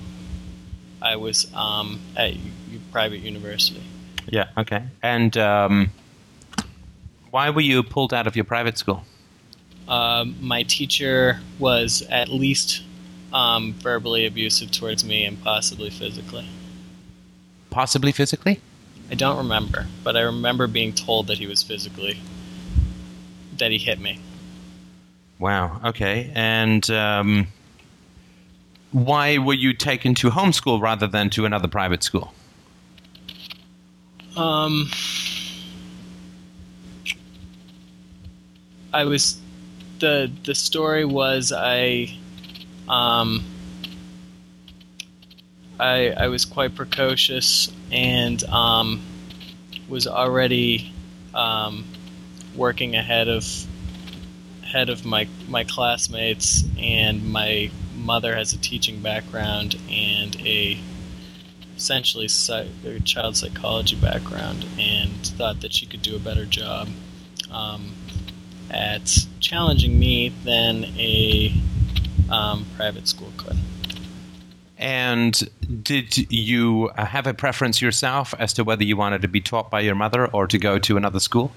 [1.00, 3.82] I was um, at u- private university.
[4.28, 4.48] Yeah.
[4.56, 4.84] Okay.
[5.02, 5.90] And um,
[7.30, 9.04] why were you pulled out of your private school?
[9.88, 12.82] Um, my teacher was at least
[13.32, 16.46] um, verbally abusive towards me and possibly physically.
[17.70, 18.60] Possibly physically.
[19.10, 22.18] I don't remember, but I remember being told that he was physically
[23.58, 24.18] that he hit me.
[25.38, 25.80] Wow.
[25.84, 26.30] Okay.
[26.34, 27.48] And um,
[28.92, 32.32] why were you taken to homeschool rather than to another private school?
[34.36, 34.88] Um,
[38.92, 39.41] I was
[40.02, 42.12] the the story was I
[42.88, 43.44] um
[45.78, 49.00] I I was quite precocious and um
[49.88, 50.92] was already
[51.34, 51.84] um
[52.56, 53.46] working ahead of
[54.64, 60.80] ahead of my my classmates and my mother has a teaching background and a
[61.76, 62.26] essentially
[63.04, 66.88] child psychology background and thought that she could do a better job
[67.52, 67.92] um,
[68.72, 71.54] at challenging me than a
[72.30, 73.56] um, private school could.
[74.78, 75.48] And
[75.84, 79.80] did you have a preference yourself as to whether you wanted to be taught by
[79.80, 81.52] your mother or to go to another school?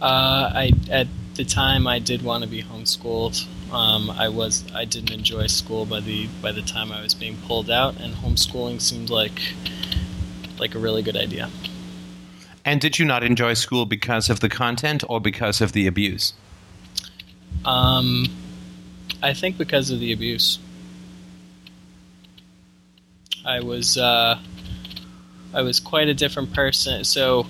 [0.00, 3.46] Uh, I at the time I did want to be homeschooled.
[3.72, 7.36] Um, I was I didn't enjoy school by the by the time I was being
[7.46, 9.40] pulled out, and homeschooling seemed like
[10.58, 11.48] like a really good idea.
[12.64, 16.34] And did you not enjoy school because of the content or because of the abuse?
[17.64, 18.26] Um,
[19.22, 20.58] I think because of the abuse.
[23.44, 24.38] I was uh,
[25.54, 27.04] I was quite a different person.
[27.04, 27.46] So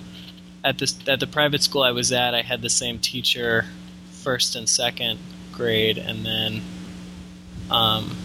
[0.64, 3.64] at this at the private school I was at, I had the same teacher
[4.12, 5.18] first and second
[5.53, 6.62] grade, and then
[7.71, 8.16] um,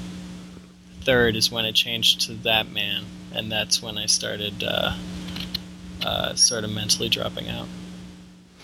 [1.02, 4.93] third is when it changed to that man, and that's when I started uh,
[6.04, 7.68] uh, sort of mentally dropping out.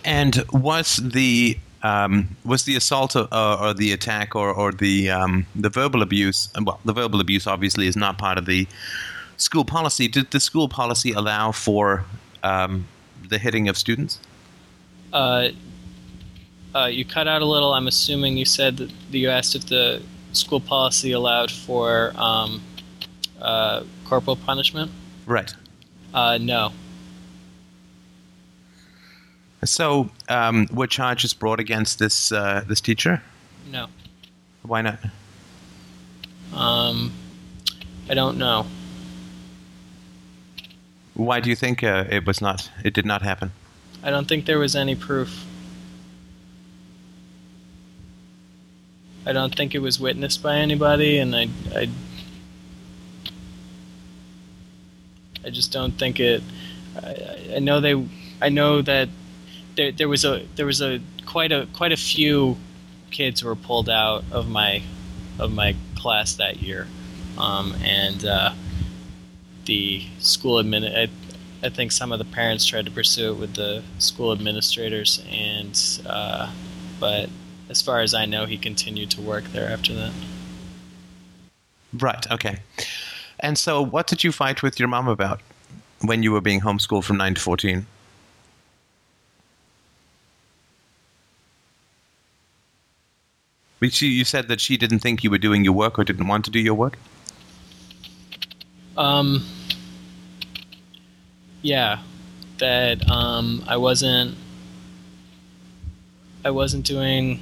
[0.05, 5.45] And was the um, was the assault or, or the attack or, or the um,
[5.55, 6.49] the verbal abuse?
[6.61, 8.67] Well, the verbal abuse obviously is not part of the
[9.37, 10.07] school policy.
[10.07, 12.05] Did the school policy allow for
[12.43, 12.85] um,
[13.27, 14.19] the hitting of students?
[15.11, 15.49] Uh,
[16.75, 17.73] uh, you cut out a little.
[17.73, 20.01] I'm assuming you said that you asked if the
[20.33, 22.61] school policy allowed for um,
[23.41, 24.91] uh, corporal punishment.
[25.25, 25.53] Right.
[26.13, 26.71] Uh, no.
[29.65, 33.21] So, um, were charges brought against this uh, this teacher?
[33.71, 33.87] No.
[34.63, 34.99] Why not?
[36.53, 37.11] Um,
[38.09, 38.65] I don't know.
[41.13, 42.69] Why do you think uh, it was not?
[42.85, 43.51] It did not happen.
[44.01, 45.45] I don't think there was any proof.
[49.25, 51.89] I don't think it was witnessed by anybody, and I, I,
[55.45, 56.41] I just don't think it.
[56.95, 58.07] I- I, I know they.
[58.41, 59.09] I know that
[59.79, 62.57] there, there was a there was a quite a quite a few
[63.11, 64.83] kids were pulled out of my
[65.39, 66.85] of my class that year,
[67.37, 68.53] um, and uh,
[69.63, 70.83] the school admin.
[70.83, 71.07] I,
[71.65, 75.81] I think some of the parents tried to pursue it with the school administrators, and
[76.05, 76.51] uh,
[76.99, 77.29] but
[77.69, 80.11] as far as I know, he continued to work there after that.
[81.93, 82.29] Right.
[82.29, 82.59] Okay.
[83.39, 85.39] And so, what did you fight with your mom about
[86.01, 87.85] when you were being homeschooled from nine to fourteen?
[93.79, 96.27] But she, you said that she didn't think you were doing your work or didn't
[96.27, 96.97] want to do your work.
[98.97, 99.45] Um.
[101.61, 101.99] Yeah,
[102.59, 104.35] that um, I wasn't.
[106.43, 107.41] I wasn't doing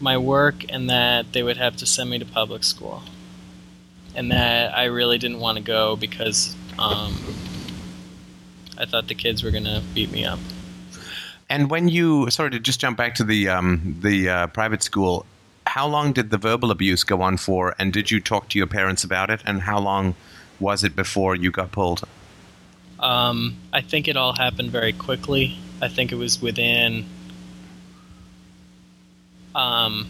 [0.00, 3.02] my work, and that they would have to send me to public school,
[4.14, 7.16] and that I really didn't want to go because um,
[8.76, 10.40] I thought the kids were gonna beat me up.
[11.48, 15.24] And when you sorry to just jump back to the um, the uh, private school,
[15.66, 17.74] how long did the verbal abuse go on for?
[17.78, 19.40] And did you talk to your parents about it?
[19.46, 20.14] And how long
[20.60, 22.02] was it before you got pulled?
[23.00, 25.58] Um, I think it all happened very quickly.
[25.80, 27.04] I think it was within.
[29.54, 30.06] Um,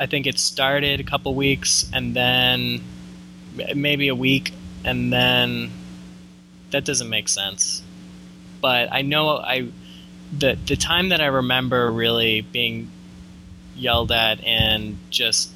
[0.00, 2.82] I think it started a couple weeks, and then
[3.74, 4.52] maybe a week,
[4.84, 5.70] and then
[6.70, 7.82] that doesn't make sense.
[8.60, 9.68] But I know I
[10.36, 12.90] the the time that I remember really being
[13.76, 15.50] yelled at and just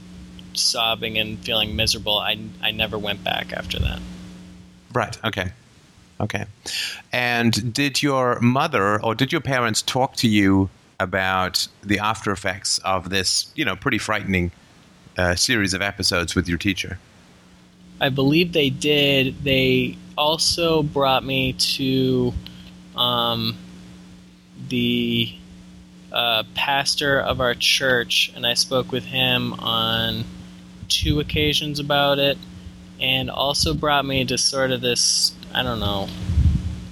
[0.54, 2.18] sobbing and feeling miserable.
[2.18, 4.00] I I never went back after that.
[4.92, 5.18] Right.
[5.24, 5.52] Okay.
[6.20, 6.46] Okay.
[7.12, 12.78] And did your mother or did your parents talk to you about the after effects
[12.78, 14.50] of this, you know, pretty frightening
[15.16, 16.98] uh, series of episodes with your teacher?
[18.00, 19.44] I believe they did.
[19.44, 22.32] They also brought me to
[22.96, 23.56] um,
[24.68, 25.32] the
[26.12, 30.24] uh, pastor of our church, and I spoke with him on
[30.88, 32.38] two occasions about it,
[33.00, 36.08] and also brought me to sort of this I don't know,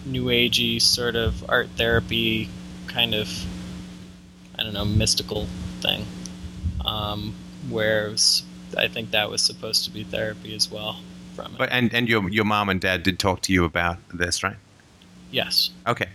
[0.05, 2.48] new agey sort of art therapy
[2.87, 3.29] kind of
[4.59, 5.46] I don't know mystical
[5.81, 6.07] thing,
[6.85, 7.35] um,
[7.68, 8.42] where was,
[8.76, 11.00] I think that was supposed to be therapy as well
[11.35, 11.59] from it.
[11.59, 14.57] But and and your your mom and dad did talk to you about this, right?
[15.31, 15.70] yes.
[15.87, 16.09] Okay.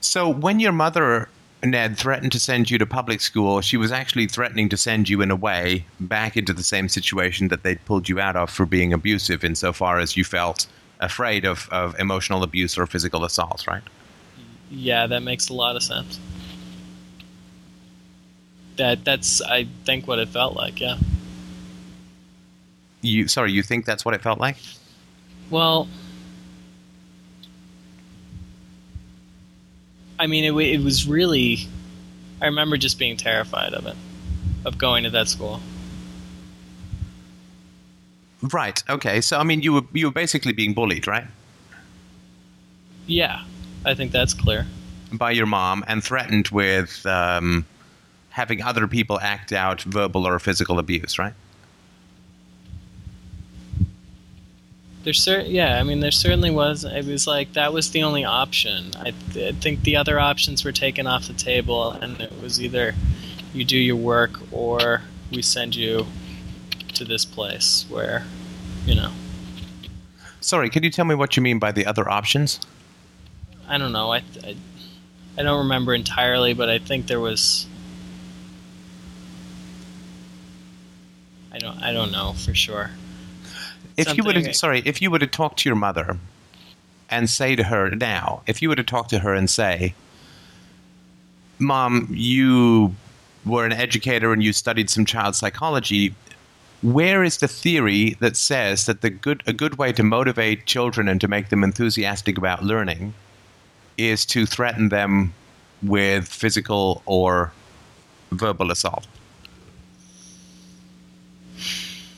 [0.00, 1.28] So when your mother
[1.64, 5.20] Ned threatened to send you to public school, she was actually threatening to send you
[5.20, 8.66] in a way back into the same situation that they'd pulled you out of for
[8.66, 10.66] being abusive insofar as you felt
[11.00, 13.82] afraid of, of emotional abuse or physical assault, right?
[14.70, 16.18] Yeah, that makes a lot of sense.
[18.76, 20.80] That that's I think what it felt like.
[20.80, 20.98] Yeah.
[23.00, 24.56] You sorry, you think that's what it felt like?
[25.50, 25.88] Well,
[30.18, 31.68] I mean, it, it was really.
[32.40, 33.96] I remember just being terrified of it,
[34.64, 35.60] of going to that school.
[38.42, 38.82] Right.
[38.88, 39.20] Okay.
[39.20, 41.26] So I mean, you were you were basically being bullied, right,
[43.06, 43.42] Yeah,
[43.84, 44.66] I think that's clear.
[45.12, 47.64] by your mom and threatened with um,
[48.30, 51.32] having other people act out verbal or physical abuse, right?
[55.06, 56.82] There cer- yeah, I mean, there certainly was.
[56.82, 58.90] It was like that was the only option.
[58.98, 62.60] I, th- I think the other options were taken off the table, and it was
[62.60, 62.92] either
[63.54, 66.08] you do your work or we send you
[66.94, 68.24] to this place where,
[68.84, 69.12] you know,
[70.40, 72.58] Sorry, could you tell me what you mean by the other options?
[73.68, 74.12] I don't know.
[74.12, 74.56] I, I,
[75.38, 77.68] I don't remember entirely, but I think there was.
[81.52, 81.80] I don't.
[81.80, 82.90] I don't know for sure.
[83.96, 86.18] If you were Something- to, sorry, if you were to talk to your mother
[87.10, 89.94] and say to her now, if you were to talk to her and say,
[91.58, 92.94] "Mom, you
[93.44, 96.14] were an educator and you studied some child psychology.
[96.82, 101.08] Where is the theory that says that the good a good way to motivate children
[101.08, 103.14] and to make them enthusiastic about learning
[103.96, 105.32] is to threaten them
[105.82, 107.52] with physical or
[108.30, 109.06] verbal assault?"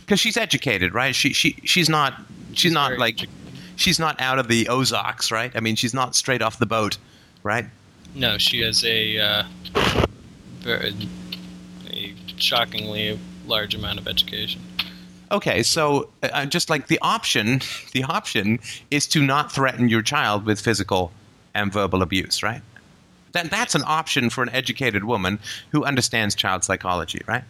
[0.08, 1.14] Because she's educated, right?
[1.14, 2.14] She she she's not
[2.54, 3.28] she's not very like
[3.76, 5.52] she's not out of the Ozarks, right?
[5.54, 6.96] I mean, she's not straight off the boat,
[7.42, 7.66] right?
[8.14, 9.42] No, she has a uh,
[10.60, 10.94] very,
[11.90, 14.62] a shockingly large amount of education.
[15.30, 17.60] Okay, so uh, just like the option,
[17.92, 18.60] the option
[18.90, 21.12] is to not threaten your child with physical
[21.54, 22.62] and verbal abuse, right?
[23.32, 25.38] That that's an option for an educated woman
[25.70, 27.44] who understands child psychology, right?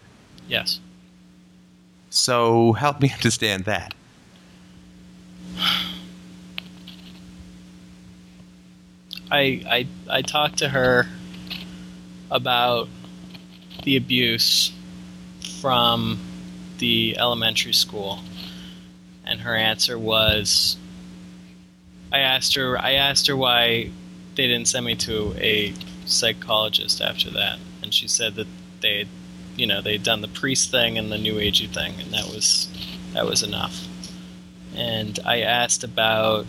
[0.48, 0.80] Yes.
[2.10, 3.94] So help me understand that.
[9.30, 11.06] I, I I talked to her
[12.30, 12.88] about
[13.84, 14.72] the abuse
[15.60, 16.18] from
[16.78, 18.20] the elementary school,
[19.26, 20.76] and her answer was
[22.10, 22.78] I asked her.
[22.78, 23.90] I asked her why
[24.34, 25.74] they didn't send me to a
[26.06, 28.46] psychologist after that, and she said that
[28.80, 29.06] they,
[29.58, 32.68] you know, they'd done the priest thing and the new agey thing, and that was
[33.12, 33.86] that was enough.
[34.74, 36.46] And I asked about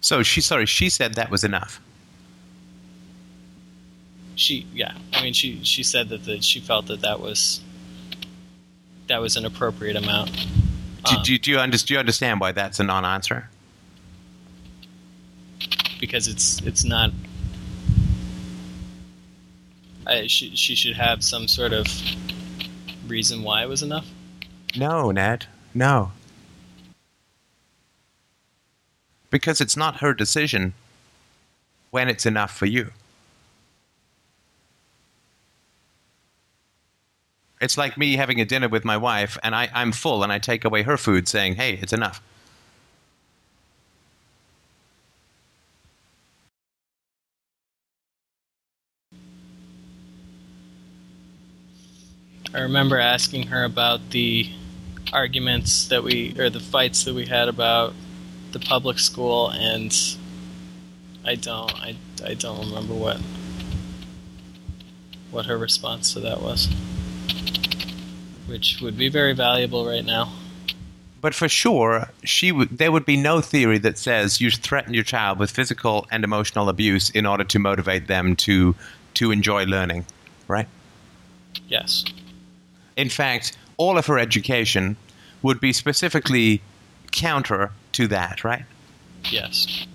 [0.00, 1.80] So she, sorry, she said that was enough.
[4.38, 7.60] she yeah i mean she she said that the, she felt that that was
[9.08, 10.30] that was an appropriate amount
[11.04, 13.48] Do, um, do, do you under, do you understand why that's a non-answer?
[15.98, 17.10] Because it's it's not
[20.06, 21.86] I, she, she should have some sort of
[23.06, 24.06] reason why it was enough
[24.76, 25.46] No, Ned.
[25.74, 26.12] No.
[29.30, 30.72] Because it's not her decision
[31.90, 32.92] when it's enough for you.
[37.60, 40.38] It's like me having a dinner with my wife and I, I'm full and I
[40.38, 42.20] take away her food saying, hey, it's enough.
[52.54, 54.50] I remember asking her about the
[55.12, 57.94] arguments that we or the fights that we had about
[58.52, 60.16] the public school and
[61.24, 63.20] i don't i, I don't remember what
[65.30, 66.68] what her response to that was
[68.46, 70.32] which would be very valuable right now
[71.20, 75.02] But for sure, she would, there would be no theory that says you threaten your
[75.02, 78.76] child with physical and emotional abuse in order to motivate them to,
[79.14, 80.06] to enjoy learning,
[80.46, 80.68] right?
[81.66, 82.04] yes
[82.98, 84.96] In fact, all of her education
[85.40, 86.60] would be specifically
[87.12, 88.64] counter to that, right?
[89.30, 89.86] yes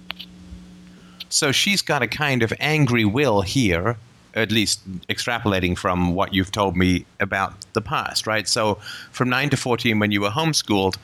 [1.30, 3.98] So she's got a kind of angry will here,
[4.36, 8.48] at least extrapolating from what you've told me about the past, right?
[8.48, 8.76] So
[9.12, 10.96] from 9 to 14, when you were homeschooled,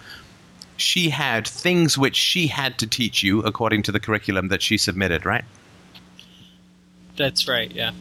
[0.78, 4.78] she had things which she had to teach you according to the curriculum that she
[4.78, 5.44] submitted, right?
[7.18, 7.92] that's right yeah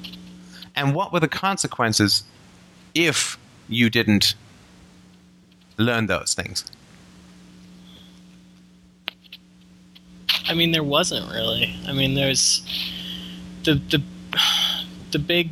[0.77, 2.23] And what were the consequences
[2.95, 3.37] if
[3.69, 4.35] you didn't
[5.77, 6.65] learn those things?
[10.47, 11.75] I mean, there wasn't really.
[11.87, 12.63] I mean, there's
[13.65, 14.03] the the
[15.11, 15.51] the big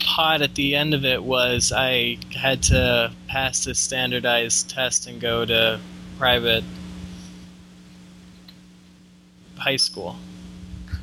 [0.00, 5.20] pot at the end of it was I had to pass this standardized test and
[5.20, 5.80] go to
[6.18, 6.64] private
[9.58, 10.16] high school.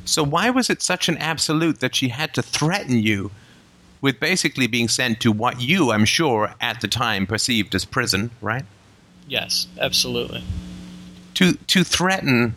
[0.05, 3.31] So why was it such an absolute that she had to threaten you
[4.03, 8.31] with basically being sent to what you, I'm sure, at the time perceived as prison,
[8.41, 8.65] right?
[9.27, 10.43] Yes, absolutely.
[11.35, 12.53] To to threaten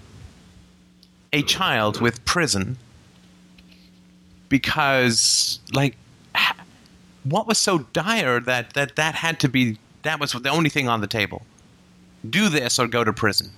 [1.32, 2.76] a child with prison
[4.48, 5.96] because like
[7.22, 10.88] what was so dire that that that had to be that was the only thing
[10.88, 11.46] on the table.
[12.28, 13.50] Do this or go to prison.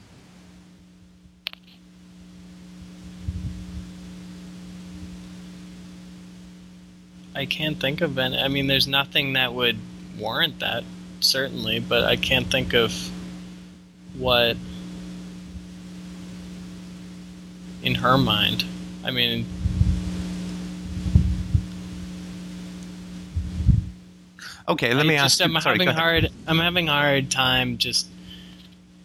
[7.38, 8.36] I can't think of any.
[8.36, 9.78] I mean, there's nothing that would
[10.18, 10.82] warrant that,
[11.20, 12.92] certainly, but I can't think of
[14.14, 14.56] what
[17.80, 18.64] in her mind.
[19.04, 19.46] I mean,
[24.66, 25.56] Okay, let me I ask just, you.
[25.56, 26.30] I'm having hard.
[26.48, 28.08] I'm having a hard time just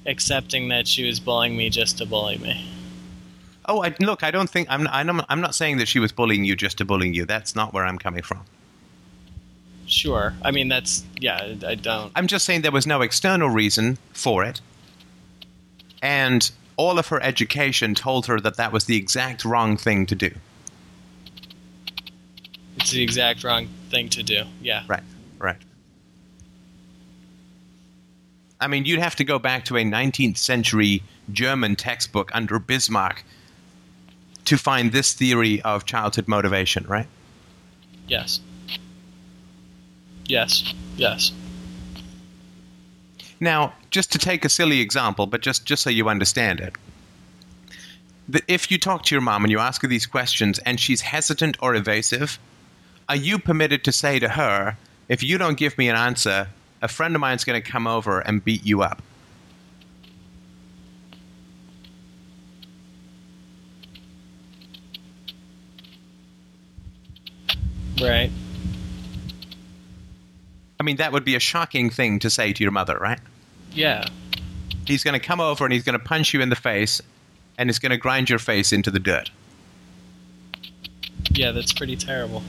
[0.07, 2.72] accepting that she was bullying me just to bully me.
[3.65, 4.87] Oh, I, look, I don't think I'm.
[4.87, 5.21] I'm.
[5.29, 7.25] I'm not saying that she was bullying you just to bullying you.
[7.25, 8.41] That's not where I'm coming from.
[9.85, 10.33] Sure.
[10.41, 11.55] I mean, that's yeah.
[11.63, 12.11] I- I don't.
[12.15, 14.59] I'm just saying there was no external reason for it,
[16.01, 20.15] and all of her education told her that that was the exact wrong thing to
[20.15, 20.31] do.
[22.77, 24.43] It's the exact wrong thing to do.
[24.61, 24.83] Yeah.
[24.87, 25.03] Right.
[25.39, 25.57] Right.
[28.59, 33.23] I mean, you'd have to go back to a 19th century German textbook under Bismarck
[34.45, 37.07] to find this theory of childhood motivation, right?
[38.07, 38.39] Yes.
[40.25, 40.73] Yes.
[40.97, 41.31] Yes.
[43.39, 46.75] Now, just to take a silly example, but just, just so you understand it.
[48.29, 51.01] The, if you talk to your mom and you ask her these questions and she's
[51.01, 52.39] hesitant or evasive,
[53.09, 54.77] are you permitted to say to her,
[55.09, 56.47] if you don't give me an answer,
[56.81, 59.01] a friend of mine's going to come over and beat you up?
[68.01, 68.31] Right.
[70.79, 73.19] I mean, that would be a shocking thing to say to your mother, right?
[73.71, 74.05] Yeah.
[74.85, 77.01] He's going to come over and he's going to punch you in the face
[77.57, 79.31] and he's going to grind your face into the dirt.
[81.31, 81.51] Yeah.
[81.51, 82.43] That's pretty terrible.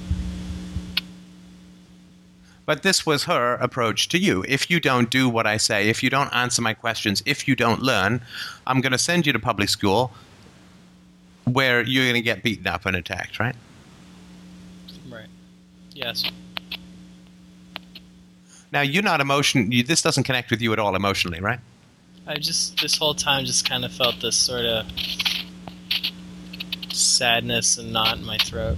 [2.67, 4.45] But this was her approach to you.
[4.49, 7.55] If you don't do what I say, if you don't answer my questions, if you
[7.55, 8.23] don't learn,
[8.67, 10.13] I'm going to send you to public school
[11.45, 13.55] where you're going to get beaten up and attacked, right?
[13.55, 13.57] Right.
[15.95, 16.25] Yes.
[18.73, 19.71] Now, you're not emotion.
[19.71, 21.61] You, this doesn't connect with you at all emotionally, right?
[22.27, 24.87] I just this whole time just kind of felt this sort of
[26.93, 28.77] sadness and knot in my throat.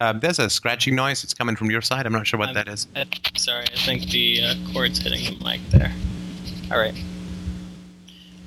[0.00, 1.24] Um, there's a scratching noise.
[1.24, 2.06] It's coming from your side.
[2.06, 2.86] I'm not sure what I'm- that is.
[2.94, 5.92] I, sorry, I think the uh, cord's hitting the mic there.
[6.70, 6.94] All right.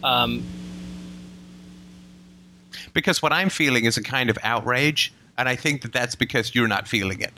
[0.04, 0.44] Um,
[2.94, 6.56] Because what I'm feeling is a kind of outrage, and I think that that's because
[6.56, 7.34] you're not feeling it.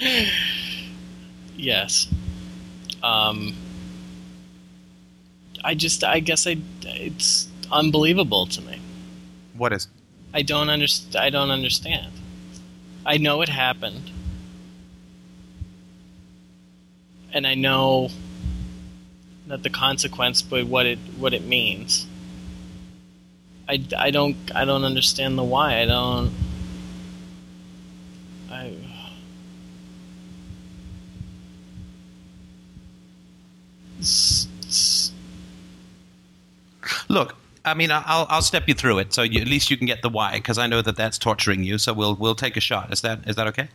[1.56, 2.08] yes.
[3.02, 3.54] Um,
[5.62, 8.80] I just, I guess, I, it's unbelievable to me.
[9.54, 9.88] What is?
[10.32, 11.16] I don't understand.
[11.16, 12.12] I don't understand.
[13.06, 14.10] I know it happened,
[17.32, 18.10] and I know
[19.46, 22.06] that the consequence, but what it what it means.
[23.68, 25.80] I, I don't I don't understand the why.
[25.80, 26.32] I don't.
[28.50, 28.74] I.
[37.08, 39.86] Look, I mean, I'll I'll step you through it, so you, at least you can
[39.86, 41.78] get the why, because I know that that's torturing you.
[41.78, 42.92] So we'll we'll take a shot.
[42.92, 43.68] Is that is that okay?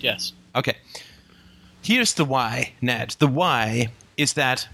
[0.00, 0.32] yes.
[0.56, 0.76] Okay.
[1.82, 3.16] Here's the why, Ned.
[3.18, 4.68] The why is that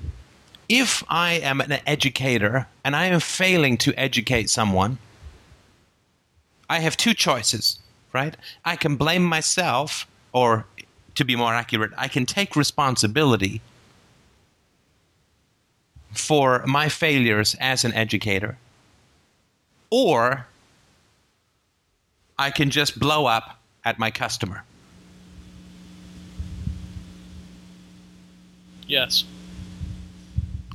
[0.70, 4.98] if I am an educator and I am failing to educate someone,
[6.70, 7.80] I have two choices,
[8.12, 8.36] right?
[8.64, 10.64] I can blame myself, or
[11.16, 13.60] to be more accurate, I can take responsibility
[16.12, 18.56] for my failures as an educator,
[19.90, 20.46] or
[22.38, 24.62] I can just blow up at my customer.
[28.86, 29.24] Yes.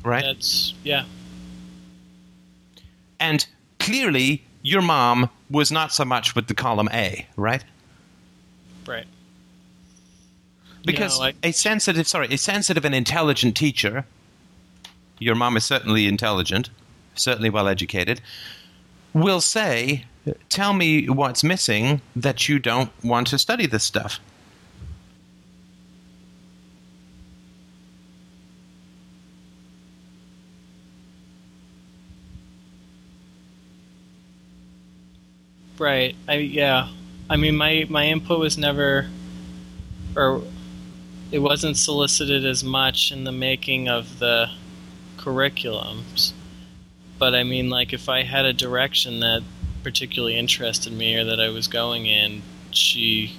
[0.06, 0.24] Right?
[0.24, 1.06] That's yeah.
[3.20, 3.45] And
[3.80, 7.64] clearly, your mom was not so much with the column A, right?
[8.86, 9.08] Right.
[10.86, 14.06] Because I- a sensitive, sorry, a sensitive and intelligent teacher,
[15.18, 16.70] your mom is certainly intelligent,
[17.16, 18.22] certainly well educated,
[19.14, 20.06] will say,
[20.49, 24.20] Tell me what's missing that you don't want to study this stuff.
[35.78, 36.15] Right.
[36.28, 36.89] I yeah.
[37.30, 39.07] I mean my my input was never
[40.15, 40.41] or
[41.32, 44.49] it wasn't solicited as much in the making of the
[45.17, 46.34] curriculums.
[47.17, 49.43] But I mean like if I had a direction that
[49.84, 53.38] particularly interested me or that I was going in, she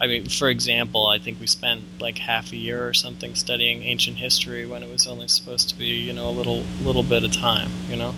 [0.00, 3.84] I mean, for example, I think we spent like half a year or something studying
[3.84, 7.22] ancient history when it was only supposed to be, you know, a little little bit
[7.22, 8.12] of time, you know.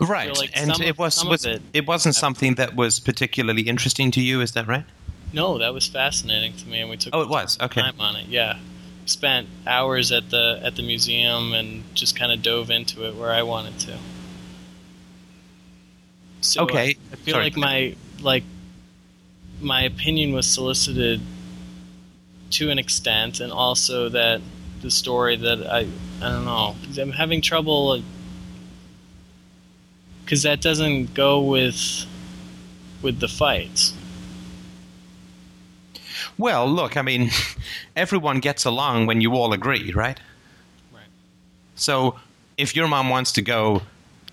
[0.00, 0.36] Right.
[0.36, 4.20] like and some it was, was it, it wasn't something that was particularly interesting to
[4.20, 4.84] you, is that right?
[5.32, 7.58] No, that was fascinating to me, and we took Oh, it was.
[7.60, 7.80] Okay.
[7.80, 8.26] time on it.
[8.28, 8.58] Yeah,
[9.06, 13.32] spent hours at the at the museum and just kind of dove into it where
[13.32, 13.98] I wanted to.
[16.40, 17.44] So Okay, I, I feel sorry.
[17.44, 18.44] like my like
[19.60, 21.20] my opinion was solicited
[22.50, 24.40] to an extent, and also that
[24.80, 25.80] the story that I
[26.22, 28.00] I don't know I'm having trouble
[30.28, 32.04] because that doesn't go with
[33.00, 33.94] with the fights.
[36.36, 37.30] Well, look, I mean,
[37.96, 40.20] everyone gets along when you all agree, right?
[40.92, 41.02] Right.
[41.76, 42.18] So
[42.58, 43.80] if your mom wants to go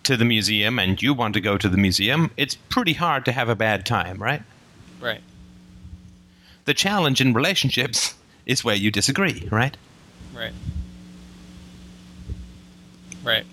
[0.04, 3.32] to the museum and you want to go to the museum, it's pretty hard to
[3.32, 4.42] have a bad time, right?
[5.00, 5.22] Right.
[6.66, 8.16] The challenge in relationships
[8.46, 9.78] is where you disagree, right?
[10.36, 10.54] Right.
[13.24, 13.46] Right.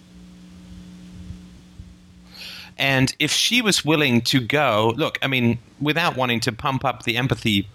[2.82, 7.04] And if she was willing to go, look, I mean, without wanting to pump up
[7.04, 7.68] the empathy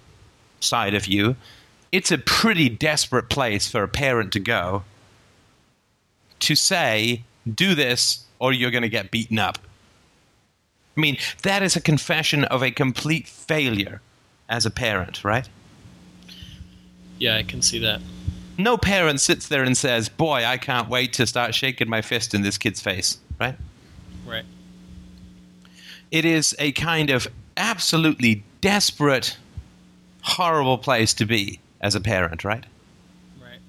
[0.59, 1.37] side of you,
[1.93, 4.83] it's a pretty desperate place for a parent to go
[6.41, 9.57] to say, do this or you're going to get beaten up.
[10.97, 14.01] I mean, that is a confession of a complete failure
[14.49, 15.47] as a parent, right?
[17.17, 18.01] Yeah, I can see that.
[18.57, 22.33] No parent sits there and says, boy, I can't wait to start shaking my fist
[22.33, 23.55] in this kid's face, right?
[24.25, 24.43] Right.
[26.11, 29.37] It is a kind of absolutely desperate,
[30.21, 32.65] horrible place to be as a parent, right?
[33.41, 33.59] Right.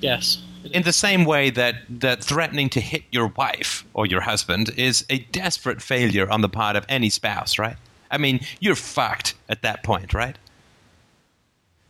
[0.00, 0.42] Yes.
[0.72, 5.04] In the same way that, that threatening to hit your wife or your husband is
[5.10, 7.76] a desperate failure on the part of any spouse, right?
[8.10, 10.36] I mean, you're fucked at that point, right?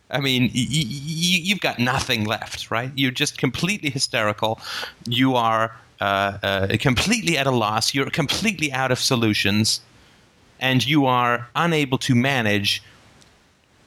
[0.09, 0.85] I mean, y- y-
[1.43, 2.91] you've got nothing left, right?
[2.95, 4.59] You're just completely hysterical.
[5.07, 7.93] You are uh, uh, completely at a loss.
[7.93, 9.81] You're completely out of solutions,
[10.59, 12.83] and you are unable to manage.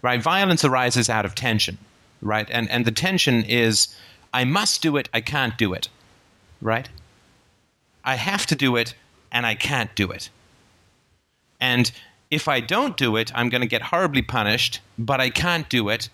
[0.02, 0.22] Right?
[0.22, 1.78] Violence arises out of tension,
[2.22, 2.48] right?
[2.50, 3.94] And and the tension is,
[4.32, 5.08] I must do it.
[5.12, 5.88] I can't do it,
[6.60, 6.88] right?
[8.04, 8.94] I have to do it,
[9.32, 10.30] and I can't do it.
[11.60, 11.90] And
[12.30, 15.88] if I don't do it, I'm going to get horribly punished, but I can't do
[15.88, 16.08] it.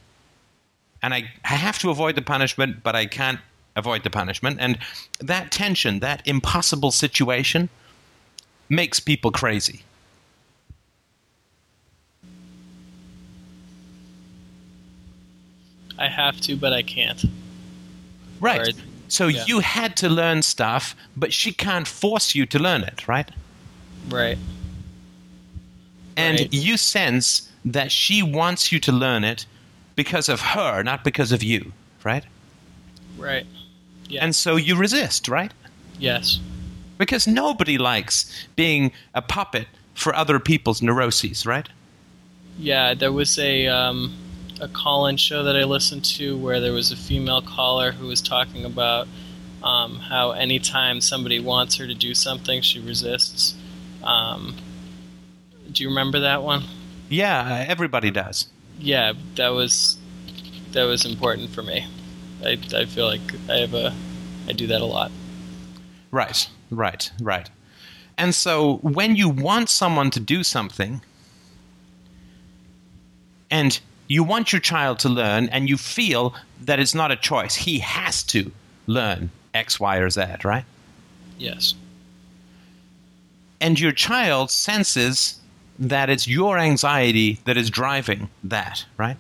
[1.03, 3.41] And I, I have to avoid the punishment, but I can't
[3.77, 4.59] avoid the punishment.
[4.61, 4.79] And
[5.21, 7.69] that tension, that impossible situation,
[8.69, 9.83] makes people crazy.
[15.99, 17.25] I have to, but I can't.
[18.41, 18.59] Right.
[18.61, 18.75] Right.
[19.09, 19.45] So Yeah.
[19.47, 23.31] you had to learn stuff, but she can't force you to learn it, right?
[24.09, 24.39] Right.
[26.17, 26.53] And Right.
[26.53, 29.47] you sense that she wants you to learn it
[29.97, 31.73] because of her, not because of you,
[32.05, 32.25] right?
[33.17, 33.47] Right.
[34.13, 34.23] Yeah.
[34.23, 35.53] And so you resist, right?
[35.99, 36.39] yes.
[36.99, 41.69] Because nobody likes being a puppet for other people's neuroses, right?
[42.59, 44.15] Yeah, there was a um,
[44.61, 48.21] a call-in show that I listened to where there was a female caller who was
[48.21, 49.09] talking about
[49.65, 53.55] um, how anytime somebody wants her to do something, she resists.
[54.05, 54.57] Um,
[55.73, 56.65] do you remember that one?
[57.09, 58.49] Yeah, everybody does.
[58.79, 59.97] Yeah, that was
[60.73, 61.87] that was important for me.
[62.45, 63.95] I, I feel like I have a
[64.49, 65.11] I do that a lot.
[66.11, 67.49] Right, right, right.
[68.19, 71.01] And so when you want someone to do something,
[73.51, 77.55] and you want your child to learn, and you feel that it's not a choice,
[77.55, 78.51] he has to
[78.87, 80.65] learn X, Y, or Z, right?
[81.39, 81.75] Yes.
[83.61, 85.39] And your child senses
[85.79, 89.17] that it's your anxiety that is driving that, right?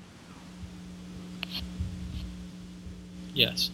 [3.34, 3.70] Yes.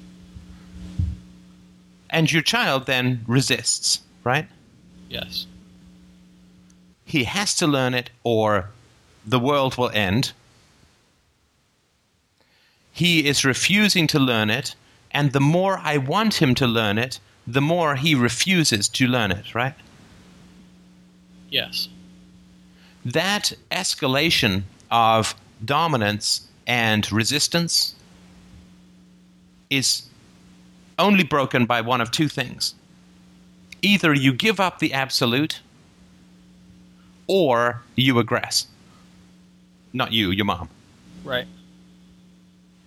[2.11, 4.46] And your child then resists, right?
[5.09, 5.46] Yes.
[7.04, 8.68] he has to learn it or
[9.26, 10.32] the world will end.
[12.92, 14.74] He is refusing to learn it,
[15.11, 19.30] and the more I want him to learn it, the more he refuses to learn
[19.30, 19.74] it, right?
[21.50, 21.88] Yes.
[23.04, 25.34] That escalation of
[25.64, 27.94] dominance and resistance
[29.70, 30.02] is
[30.98, 32.74] only broken by one of two things.
[33.82, 35.60] Either you give up the absolute
[37.26, 38.66] or you aggress.
[39.92, 40.68] Not you, your mom.
[41.24, 41.46] Right.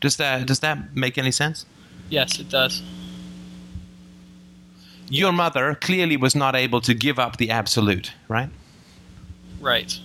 [0.01, 1.65] Does that does that make any sense?
[2.09, 2.82] Yes, it does.
[5.09, 8.49] Your mother clearly was not able to give up the absolute, right?
[9.59, 9.99] Right.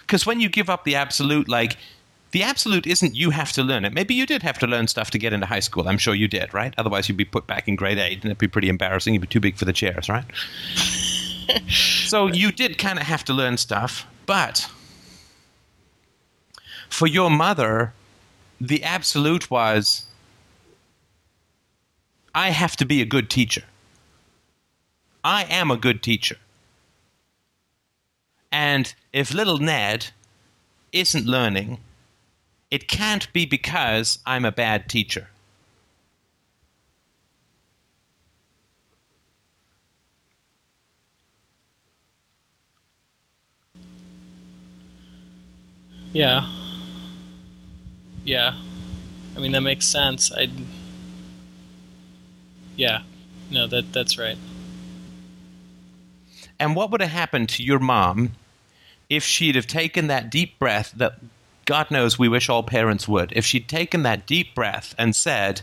[0.00, 1.76] Because when you give up the absolute, like
[2.34, 3.92] the absolute isn't you have to learn it.
[3.92, 5.86] Maybe you did have to learn stuff to get into high school.
[5.86, 6.74] I'm sure you did, right?
[6.76, 9.14] Otherwise, you'd be put back in grade eight, and it'd be pretty embarrassing.
[9.14, 10.24] You'd be too big for the chairs, right?
[11.68, 14.68] so you did kind of have to learn stuff, but
[16.88, 17.92] for your mother,
[18.60, 20.06] the absolute was
[22.34, 23.62] I have to be a good teacher.
[25.22, 26.38] I am a good teacher.
[28.50, 30.08] And if little Ned
[30.90, 31.78] isn't learning,
[32.74, 35.28] it can't be because I'm a bad teacher.
[46.12, 46.50] Yeah.
[48.24, 48.58] Yeah.
[49.36, 50.32] I mean that makes sense.
[50.32, 50.50] I.
[52.74, 53.02] Yeah.
[53.52, 54.38] No, that that's right.
[56.58, 58.32] And what would have happened to your mom
[59.08, 61.20] if she'd have taken that deep breath that
[61.64, 63.32] God knows we wish all parents would?
[63.32, 65.62] If she'd taken that deep breath and said,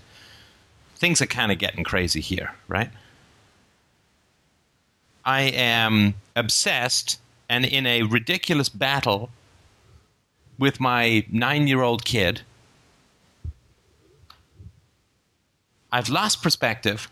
[0.95, 2.91] things are kind of getting crazy here, right?
[5.23, 9.29] I am obsessed and in a ridiculous battle
[10.57, 12.41] with my nine year old kid.
[15.91, 17.09] I've lost perspective.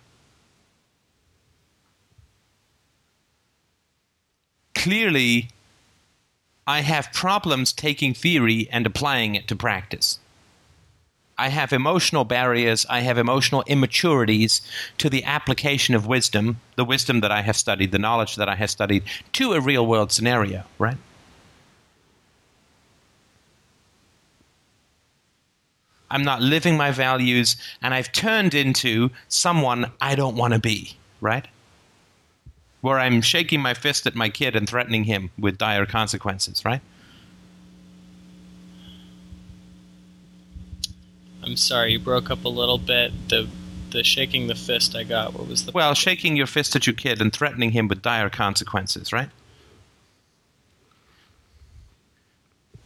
[4.73, 5.49] Clearly,
[6.69, 10.19] I have problems taking theory and applying it to practice.
[11.35, 14.61] I have emotional barriers, I have emotional immaturities
[14.99, 18.53] to the application of wisdom, the wisdom that I have studied, the knowledge that I
[18.53, 19.03] have studied,
[19.33, 20.97] to a real world scenario, right?
[26.11, 30.97] I'm not living my values, and I've turned into someone I don't want to be,
[31.19, 31.47] right?
[32.81, 36.81] Where I'm shaking my fist at my kid and threatening him with dire consequences, right?
[41.43, 43.11] I'm sorry, you broke up a little bit.
[43.29, 43.47] The
[43.91, 45.33] the shaking the fist I got.
[45.33, 48.29] What was the Well, shaking your fist at your kid and threatening him with dire
[48.29, 49.29] consequences, right?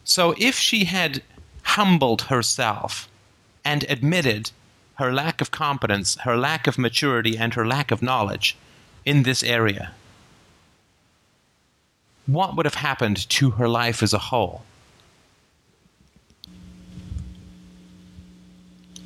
[0.03, 1.23] So if she had
[1.63, 3.09] humbled herself
[3.65, 4.51] and admitted
[4.95, 8.55] her lack of competence, her lack of maturity, and her lack of knowledge
[9.05, 9.91] in this area,
[12.25, 14.63] what would have happened to her life as a whole?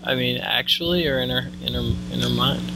[0.03, 2.71] I mean, actually, or in her in her in her mind.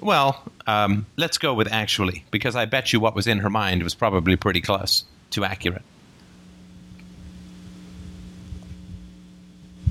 [0.00, 3.82] Well, um, let's go with actually, because I bet you what was in her mind
[3.82, 5.82] was probably pretty close to accurate.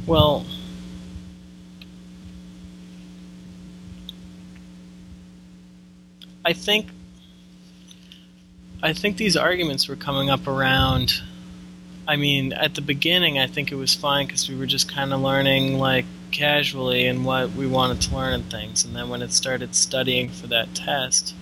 [0.06, 0.46] Well,
[6.46, 6.88] I think
[8.84, 11.22] I think these arguments were coming up around.
[12.08, 15.12] I mean, at the beginning, I think it was fine because we were just kind
[15.12, 18.86] of learning like casually and what we wanted to learn and things.
[18.86, 21.34] And then when it started studying for that test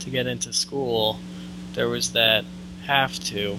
[0.00, 1.18] to get into school,
[1.72, 2.44] there was that
[2.84, 3.56] have to.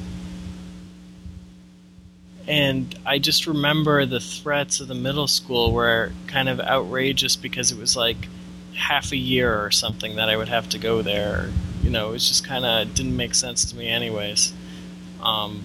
[2.48, 7.72] And I just remember the threats of the middle school were kind of outrageous because
[7.72, 8.28] it was like
[8.76, 11.50] half a year or something that I would have to go there.
[11.84, 14.54] You know, it just kind of didn't make sense to me, anyways.
[15.22, 15.64] Um,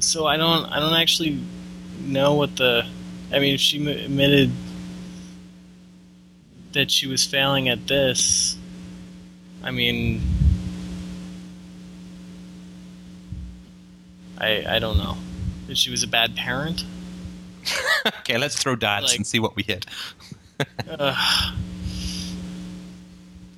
[0.00, 1.40] so I don't, I don't actually
[2.00, 2.86] know what the.
[3.32, 4.50] I mean, if she m- admitted
[6.72, 8.56] that she was failing at this,
[9.62, 10.20] I mean,
[14.38, 15.16] I, I don't know.
[15.66, 16.84] That she was a bad parent.
[18.20, 19.86] okay, let's throw dots Like- and see what we hit.
[20.88, 21.54] Ugh.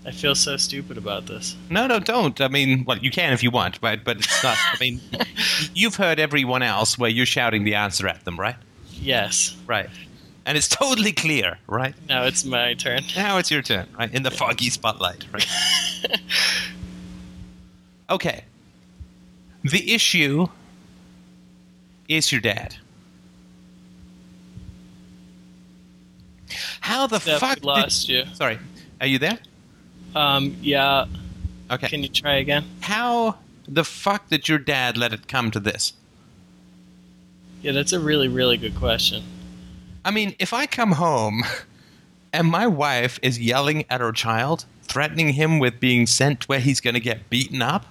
[0.09, 1.55] I feel so stupid about this.
[1.69, 2.41] No, no, don't.
[2.41, 4.57] I mean, well, you can if you want, but but it's not.
[4.59, 5.03] I mean,
[5.75, 8.57] you've heard everyone else where you're shouting the answer at them, right?
[8.91, 9.55] Yes.
[9.67, 9.91] Right.
[10.47, 11.95] And it's totally clear, right?
[12.09, 13.03] Now it's my turn.
[13.15, 14.11] Now it's your turn, right?
[14.15, 15.47] In the foggy spotlight, right?
[18.09, 18.45] okay.
[19.63, 20.47] The issue
[22.09, 22.77] is your dad.
[26.81, 28.25] How the Steph, fuck lost you.
[28.25, 28.37] did...
[28.37, 28.59] Sorry.
[29.03, 29.39] Are you there?
[30.15, 31.07] Um, yeah.
[31.71, 31.89] Okay.
[31.89, 32.65] Can you try again?
[32.81, 33.37] How
[33.67, 35.93] the fuck did your dad let it come to this?
[37.63, 39.23] Yeah, that's a really, really good question.
[40.05, 41.43] I mean, if I come home
[42.33, 46.81] and my wife is yelling at her child, threatening him with being sent where he's
[46.81, 47.87] going to get beaten up,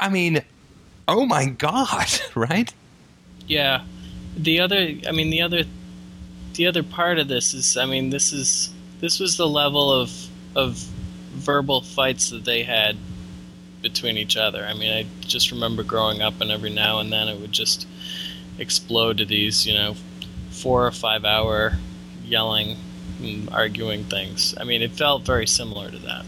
[0.00, 0.42] I mean,
[1.08, 2.72] oh my god, right?
[3.46, 3.84] Yeah.
[4.36, 5.64] The other, I mean, the other,
[6.54, 8.73] the other part of this is, I mean, this is,
[9.04, 10.10] this was the level of,
[10.56, 10.78] of
[11.34, 12.96] verbal fights that they had
[13.82, 14.64] between each other.
[14.64, 17.86] I mean, I just remember growing up, and every now and then it would just
[18.58, 19.94] explode to these, you know,
[20.48, 21.74] four or five hour
[22.24, 22.78] yelling
[23.20, 24.54] and arguing things.
[24.58, 26.24] I mean, it felt very similar to that.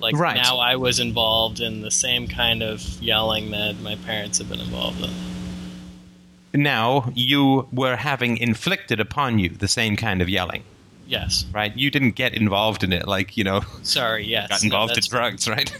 [0.00, 0.34] Like Right.
[0.34, 4.58] now, I was involved in the same kind of yelling that my parents have been
[4.58, 6.62] involved in.
[6.62, 10.64] Now, you were having inflicted upon you the same kind of yelling,
[11.06, 11.44] Yes.
[11.52, 11.76] right?
[11.76, 14.24] You didn't get involved in it like, you know, Sorry.
[14.36, 14.48] Yes.
[14.48, 15.70] got No, involved in drugs, right?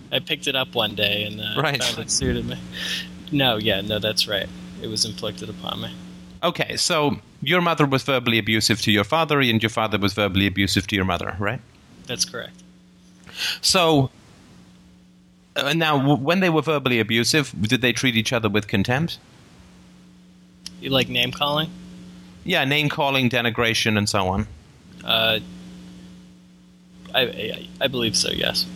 [0.12, 1.82] I picked it up one day and uh, Right.
[1.82, 2.56] found it suited me.
[3.34, 4.46] No, yeah, no, that's right.
[4.82, 5.90] It was inflicted upon me.
[6.42, 10.46] okay, so your mother was verbally abusive to your father, and your father was verbally
[10.46, 11.60] abusive to your mother, right?
[12.06, 12.62] That's correct.
[13.62, 14.10] So,
[15.56, 19.18] uh, now, w- when they were verbally abusive, did they treat each other with contempt?
[20.82, 21.70] You like name calling?
[22.44, 24.46] Yeah, name calling, denigration, and so on.
[25.04, 25.38] Uh,
[27.14, 28.30] I, I I believe so.
[28.30, 28.66] Yes.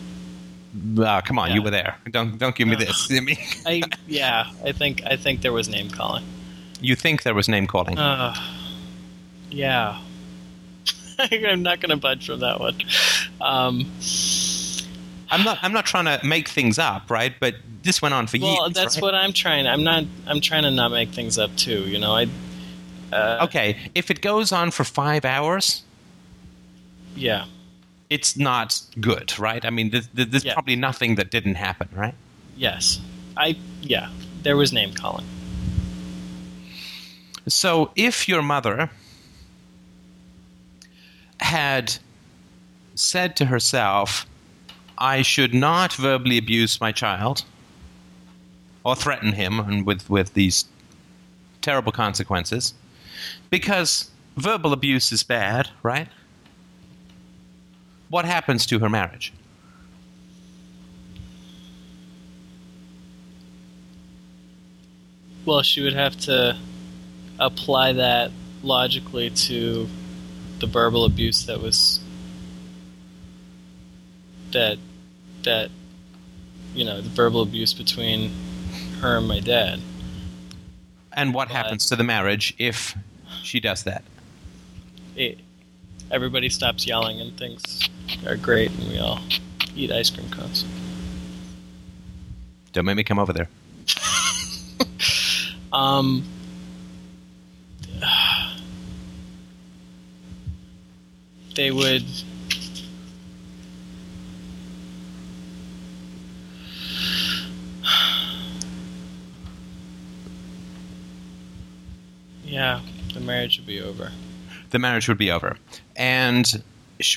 [0.99, 1.55] Ah, come on, Yeah.
[1.55, 1.97] you were there.
[2.11, 3.11] Don't don't give me this.
[3.15, 4.45] I mean, I yeah.
[4.63, 6.23] I think I think there was name calling.
[6.81, 7.97] you think there was name calling?
[7.97, 8.35] Uh,
[9.49, 9.99] yeah.
[11.19, 12.75] I'm not going to budge from that one.
[13.41, 13.89] Um,
[15.31, 15.57] I'm not.
[15.61, 17.33] I'm not trying to make things up, right?
[17.39, 18.59] But this went on for well, years.
[18.59, 19.01] Well, that's right?
[19.01, 19.67] what I'm trying.
[19.67, 20.03] I'm not.
[20.27, 21.81] I'm trying to not make things up too.
[21.87, 22.27] You know, I.
[23.11, 25.83] Uh, Okay, if it goes on for five hours,
[27.15, 27.45] Yeah.
[28.09, 29.63] it's not good, right?
[29.65, 30.53] I mean, there's, there's Yeah.
[30.53, 32.15] probably nothing that didn't happen, right?
[32.57, 32.99] Yes.
[33.37, 33.55] I.
[33.81, 34.09] Yeah.
[34.43, 35.25] There was name calling.
[37.47, 38.89] So if your mother
[41.39, 41.97] had
[42.95, 44.25] said to herself,
[44.97, 47.43] I should not verbally abuse my child
[48.83, 50.65] or threaten him and with, with these
[51.61, 52.73] terrible consequences,
[53.49, 56.07] because verbal abuse is bad, right?
[58.09, 59.33] what happens to her marriage?
[65.45, 66.57] Well, she would have to
[67.39, 68.31] apply that
[68.63, 69.87] logically to
[70.59, 71.99] the verbal abuse that was
[74.51, 74.77] that
[75.43, 75.69] that
[76.73, 78.31] you know the verbal abuse between
[78.99, 79.79] her and my dad.
[81.17, 82.95] And what But- happens to the marriage if
[83.43, 84.03] she does that?
[85.15, 85.39] It,
[86.11, 87.89] everybody stops yelling and things
[88.27, 89.19] are great, and we all
[89.75, 90.63] eat ice cream cones.
[92.71, 93.49] Don't make me come over there.
[95.73, 96.23] Um,
[101.55, 102.05] they would.
[112.45, 112.79] Yeah,
[113.13, 114.11] the marriage would be over.
[114.71, 115.57] The marriage would be over.
[115.95, 116.63] And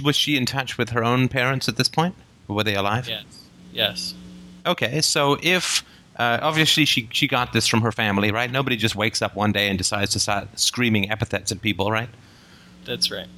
[0.02, 2.14] was she in touch with her own parents at this point?
[2.48, 3.08] Were they alive?
[3.08, 3.24] Yes.
[3.72, 4.14] Yes.
[4.66, 5.84] Okay, so if
[6.16, 8.50] uh, obviously she she got this from her family, right?
[8.50, 12.10] Nobody just wakes up one day and decides to start screaming epithets at people, right?
[12.84, 13.28] That's right.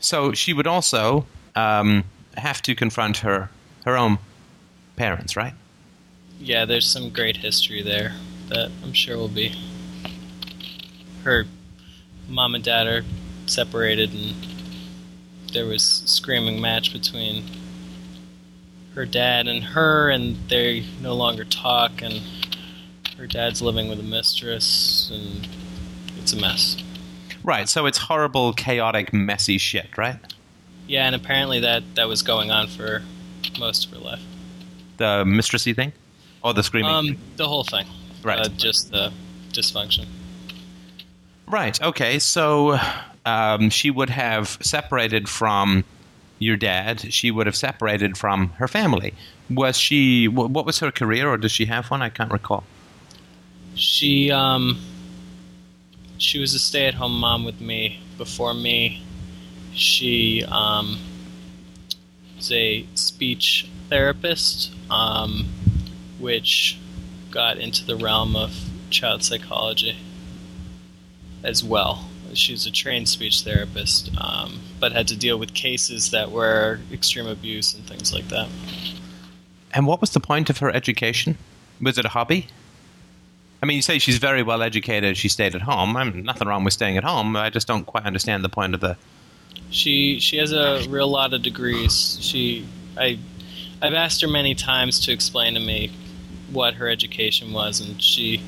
[0.00, 2.04] So she would also um,
[2.36, 3.50] have to confront her
[3.84, 4.18] her own
[4.96, 5.54] parents, right?
[6.40, 8.14] Yeah, there's some great history there
[8.48, 9.54] that I'm sure will be.
[11.22, 11.46] Her
[12.28, 13.04] mom and dad are
[13.46, 14.34] separated, and
[15.52, 17.44] there was a screaming match between
[18.94, 22.22] her dad and her, and they no longer talk, and
[23.18, 25.48] her dad's living with a mistress, and
[26.18, 26.76] it's a mess.
[27.44, 27.68] Right.
[27.68, 30.18] So it's horrible, chaotic, messy shit, right?
[30.86, 33.02] Yeah, and apparently that that was going on for
[33.58, 34.22] most of her life.
[34.98, 35.92] The mistressy thing,
[36.42, 36.92] or the screaming.
[36.92, 37.86] Um, the whole thing,
[38.22, 38.38] Right.
[38.38, 39.12] Uh, just the
[39.52, 40.06] dysfunction.
[41.52, 41.80] Right.
[41.82, 42.18] Okay.
[42.18, 42.78] So
[43.26, 45.84] um, she would have separated from
[46.38, 47.12] your dad.
[47.12, 49.12] She would have separated from her family.
[49.50, 50.28] Was she?
[50.28, 52.00] What was her career, or does she have one?
[52.00, 52.64] I can't recall.
[53.74, 54.80] She um
[56.16, 59.02] she was a stay-at-home mom with me before me.
[59.74, 60.98] She um
[62.36, 65.50] was a speech therapist um
[66.18, 66.78] which
[67.30, 69.98] got into the realm of child psychology
[71.42, 72.08] as well.
[72.34, 76.80] She was a trained speech therapist, um, but had to deal with cases that were
[76.90, 78.48] extreme abuse and things like that.
[79.74, 81.36] And what was the point of her education?
[81.80, 82.46] Was it a hobby?
[83.62, 85.16] I mean, you say she's very well educated.
[85.16, 85.96] She stayed at home.
[85.96, 87.36] I mean, nothing wrong with staying at home.
[87.36, 88.96] I just don't quite understand the point of the.
[89.70, 92.18] She she has a real lot of degrees.
[92.20, 92.66] She
[92.96, 93.18] I
[93.80, 95.92] I've asked her many times to explain to me
[96.50, 98.42] what her education was, and she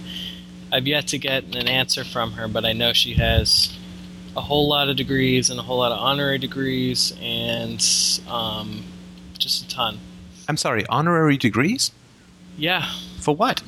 [0.75, 2.49] I've yet to get an answer from her.
[2.49, 3.73] But I know she has
[4.37, 7.81] a whole lot of degrees and a whole lot of honorary degrees, and
[8.29, 8.83] um,
[9.39, 9.99] just a ton.
[10.49, 11.93] I'm sorry, honorary degrees
[12.59, 13.63] Yeah, for what?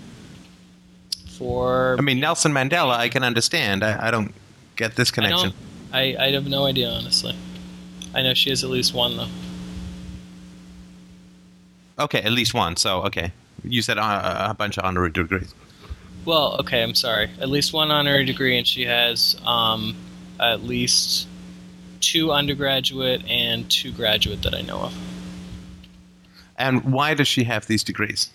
[1.30, 3.84] for I mean, Nelson Mandela, I can understand.
[3.84, 4.34] I, I don't
[4.74, 5.50] get this I connection.
[5.50, 5.56] don't
[5.92, 7.34] I I have no idea honestly.
[8.14, 9.28] I know she has at least one though.
[11.98, 12.76] Okay, at least one.
[12.76, 13.32] So, okay,
[13.64, 15.54] you said uh, a bunch of honorary degrees.
[16.26, 17.30] Well, okay, I'm sorry.
[17.40, 19.94] At least one honorary degree, and she has um,
[20.40, 21.28] at least
[22.00, 24.98] two undergraduate and two graduate that I know of.
[26.58, 28.30] And why does she have these degrees?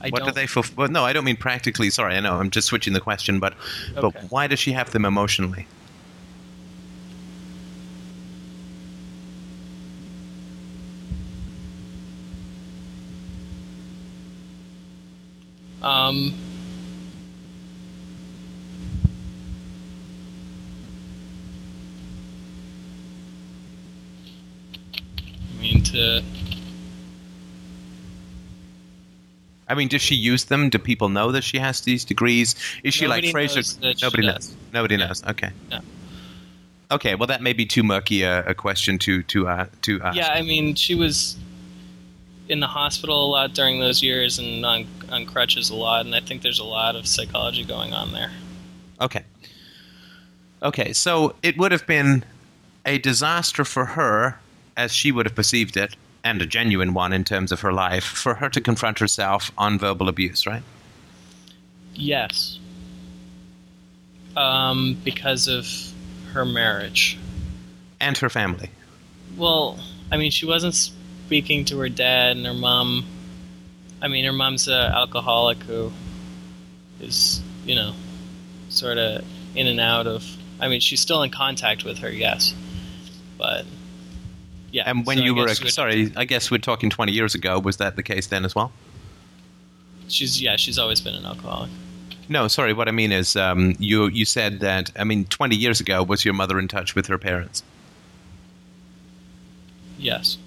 [0.00, 0.74] I what don't, do they fulfill?
[0.76, 1.90] Well, no, I don't mean practically.
[1.90, 2.34] Sorry, I know.
[2.34, 3.54] I'm just switching the question, but
[3.94, 5.66] but why does she have them emotionally?
[15.82, 16.32] Um,
[25.64, 26.22] mean, to
[29.66, 30.68] I mean, does she use them?
[30.68, 32.54] Do people know that she has these degrees?
[32.82, 33.56] Is she Nobody like Fraser?
[33.80, 34.54] knows Nobody knows.
[34.72, 35.06] Nobody Yeah.
[35.06, 35.24] knows.
[35.24, 35.50] Okay.
[36.90, 37.14] Okay.
[37.14, 40.16] Well, that may be too murky a, a question to to uh, to ask.
[40.16, 41.36] yeah, I mean, she was
[42.48, 46.14] in the hospital a lot during those years and on on crutches a lot, and
[46.14, 48.30] I think there's a lot of psychology going on there.
[49.00, 49.24] Okay.
[50.62, 52.24] Okay, so it would have been
[52.86, 54.38] a disaster for her,
[54.76, 58.04] as she would have perceived it, and a genuine one in terms of her life,
[58.04, 60.62] for her to confront herself on verbal abuse, right?
[61.94, 62.58] Yes.
[64.36, 65.66] Um, because of
[66.32, 67.18] her marriage.
[68.00, 68.70] And her family.
[69.36, 69.78] Well,
[70.10, 73.04] I mean, she wasn't speaking to her dad and her mom.
[74.02, 75.92] I mean, her mom's an alcoholic who
[77.00, 77.94] is, you know,
[78.68, 80.24] sort of in and out of.
[80.60, 82.54] I mean, she's still in contact with her, yes,
[83.38, 83.64] but
[84.74, 84.82] Yeah.
[84.86, 87.60] And when so I you were we'd- sorry, I guess we're talking 20 years ago.
[87.60, 88.72] Was that the case then as well?
[90.08, 91.70] she's yeah, she's always been an alcoholic.
[92.28, 92.72] No, sorry.
[92.72, 94.90] What I mean is, um, you you said that.
[94.98, 97.62] I mean, 20 years ago, was your mother in touch with her parents?
[99.98, 100.38] Yes.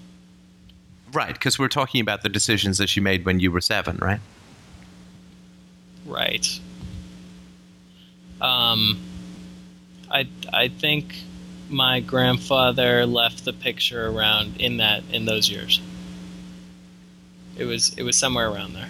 [1.14, 4.20] Right, because we're talking about the decisions that she made when you were seven, right?
[6.06, 6.60] Right.
[8.42, 9.00] Um,
[10.12, 11.16] I I think
[11.70, 15.82] my grandfather left the picture around in that in those years.
[17.58, 18.90] It was it was somewhere around there.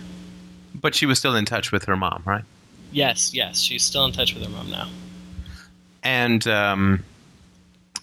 [0.75, 2.43] But she was still in touch with her mom, right?
[2.91, 4.87] Yes, yes, she's still in touch with her mom now.
[6.03, 7.03] And um,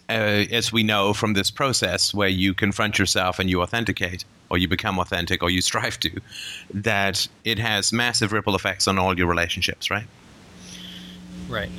[0.09, 4.59] uh, as we know from this process, where you confront yourself and you authenticate, or
[4.59, 6.21] you become authentic, or you strive to,
[6.73, 10.07] that it has massive ripple effects on all your relationships, right?
[11.49, 11.71] Right.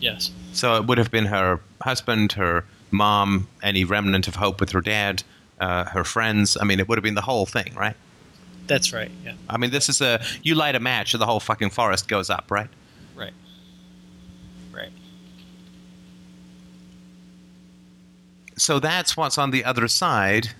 [0.00, 0.30] Yes.
[0.54, 4.80] So it would have been her husband, her mom, any remnant of hope with her
[4.80, 5.24] dad,
[5.60, 6.56] uh, her friends.
[6.60, 7.96] I mean, it would have been the whole thing, right?
[8.66, 9.10] That's right.
[9.24, 9.34] Yeah.
[9.50, 12.30] I mean, this is a you light a match and the whole fucking forest goes
[12.30, 12.68] up, right?
[13.14, 13.34] Right.
[14.72, 14.92] Right.
[18.56, 20.50] So that's what's on the other side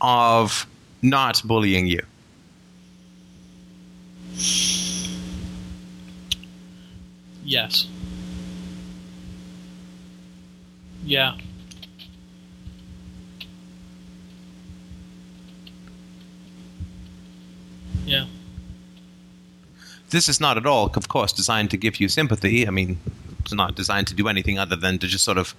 [0.00, 0.66] of
[1.02, 2.02] not bullying you.
[7.52, 7.86] Yes.
[11.04, 11.36] Yeah.
[18.06, 18.26] Yeah.
[20.10, 22.66] This is not at all, of course, designed to give you sympathy.
[22.66, 22.98] I mean,
[23.40, 25.54] it's not designed to do anything other than to just sort of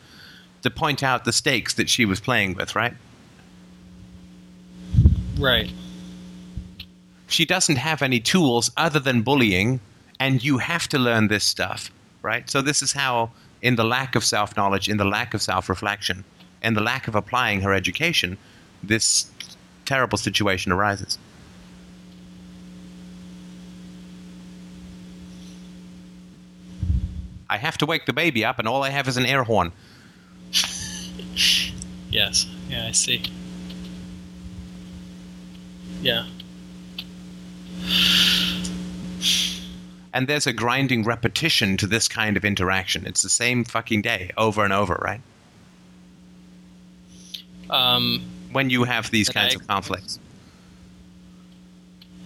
[0.64, 2.94] to point out the stakes that she was playing with, right?
[5.38, 5.72] Right.
[7.28, 9.80] she doesn't have any tools other than bullying,
[10.20, 11.92] and you have to learn this stuff,
[12.22, 12.50] right?
[12.50, 15.70] So, this is how, in the lack of self knowledge, in the lack of self
[15.70, 16.24] reflection,
[16.62, 18.38] and the lack of applying her education,
[18.82, 19.30] this
[19.86, 21.18] terrible situation arises.
[27.50, 29.72] I have to wake the baby up, and all I have is an air horn.
[32.14, 32.46] Yes.
[32.70, 33.24] Yeah, I see.
[36.00, 36.28] Yeah.
[40.14, 43.06] And there's a grinding repetition to this kind of interaction.
[43.08, 45.22] It's the same fucking day over and over, right?
[47.70, 50.20] Um, when you have these kinds I- of conflicts.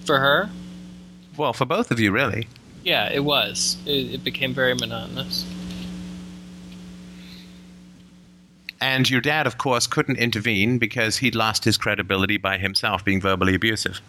[0.06, 0.50] for her,
[1.38, 2.48] Well, for both of you, really.
[2.84, 3.78] yeah, it was.
[3.86, 5.46] It, it became very monotonous.
[8.80, 13.20] And your dad, of course, couldn't intervene because he'd lost his credibility by himself being
[13.20, 14.02] verbally abusive.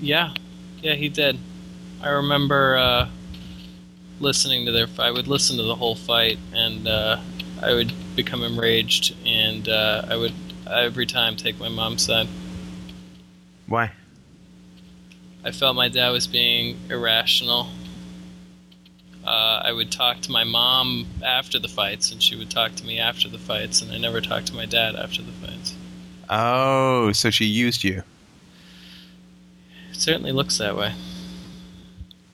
[0.00, 0.32] Yeah,
[0.82, 1.38] yeah, he did.
[2.00, 3.08] I remember uh,
[4.20, 5.06] listening to their fight.
[5.06, 7.20] I would listen to the whole fight, and uh,
[7.62, 10.32] I would become enraged, and uh, I would
[10.66, 12.28] every time take my mom's side.
[13.66, 13.92] Why?
[15.44, 17.68] I felt my dad was being irrational.
[19.24, 22.86] Uh, I would talk to my mom after the fights, and she would talk to
[22.86, 25.74] me after the fights, and I never talked to my dad after the fights.
[26.28, 28.02] Oh, so she used you.
[29.96, 30.92] It certainly looks that way.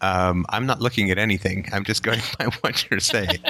[0.01, 1.69] Um, I'm not looking at anything.
[1.73, 3.39] I'm just going by what you're saying.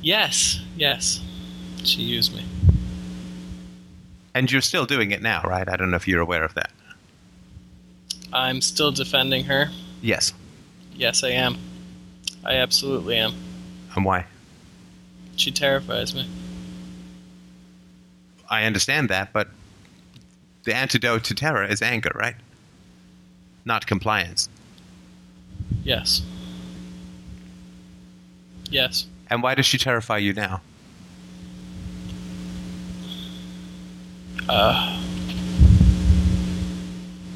[0.00, 1.20] Yes, yes,
[1.82, 2.44] she used me.
[4.36, 5.68] and you're still doing it now, right?
[5.68, 6.70] I don't know if you're aware of that.
[8.32, 9.70] I'm still defending her.
[10.02, 10.32] Yes.
[10.94, 11.56] Yes, I am.
[12.44, 13.34] I absolutely am.
[13.96, 14.26] And why?
[15.34, 16.28] She terrifies me.
[18.48, 19.48] I understand that, but
[20.66, 22.34] the antidote to terror is anger, right?
[23.64, 24.50] Not compliance.
[25.82, 26.22] Yes.
[28.68, 29.06] Yes.
[29.30, 30.60] And why does she terrify you now?
[34.48, 35.02] Uh,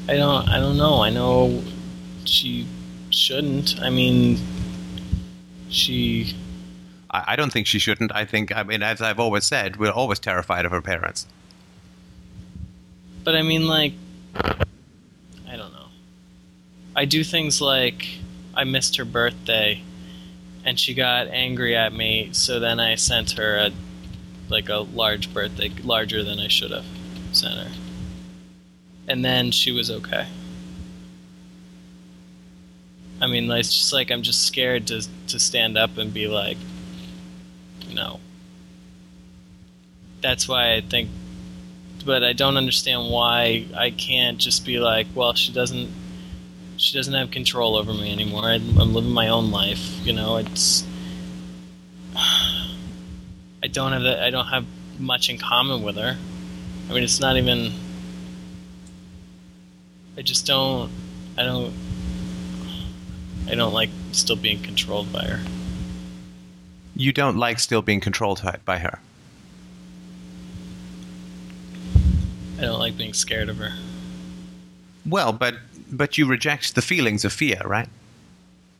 [0.07, 0.47] I don't.
[0.49, 1.01] I don't know.
[1.01, 1.63] I know
[2.25, 2.67] she
[3.09, 3.81] shouldn't.
[3.81, 4.39] I mean,
[5.69, 6.35] she.
[7.09, 8.13] I, I don't think she shouldn't.
[8.13, 11.27] I think, I mean, as I've always said, we're always terrified of her parents.
[13.23, 13.93] But I mean, like,
[14.35, 15.87] I don't know.
[16.95, 18.07] I do things like
[18.55, 19.83] I missed her birthday,
[20.65, 22.29] and she got angry at me.
[22.33, 23.71] So then I sent her a
[24.49, 26.85] like a large birthday, larger than I should have
[27.31, 27.71] sent her.
[29.07, 30.27] And then she was okay.
[33.21, 36.27] I mean, like, it's just like I'm just scared to to stand up and be
[36.27, 36.57] like,
[37.93, 38.19] no.
[40.21, 41.09] That's why I think
[42.01, 45.89] but I don't understand why I can't just be like, well, she doesn't
[46.77, 48.45] she doesn't have control over me anymore.
[48.45, 50.05] I, I'm living my own life.
[50.05, 50.83] You know, it's
[52.15, 54.19] I don't have that.
[54.21, 54.65] I don't have
[54.99, 56.17] much in common with her.
[56.89, 57.71] I mean, it's not even.
[60.17, 60.91] I just don't.
[61.37, 61.73] I don't.
[63.47, 65.39] I don't like still being controlled by her.
[66.95, 68.99] You don't like still being controlled by her.
[72.61, 73.71] I don't like being scared of her.
[75.03, 75.55] Well, but
[75.91, 77.89] but you reject the feelings of fear, right?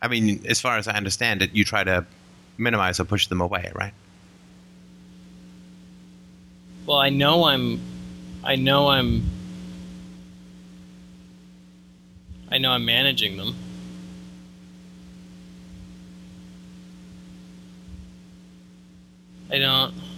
[0.04, 2.06] I mean, as far as I understand it, you try to
[2.60, 3.94] minimize or push them away, right?
[6.86, 7.80] Well, I know I'm.
[8.44, 9.24] I know I'm.
[12.52, 13.56] I know I'm managing them.
[19.50, 20.11] I don't.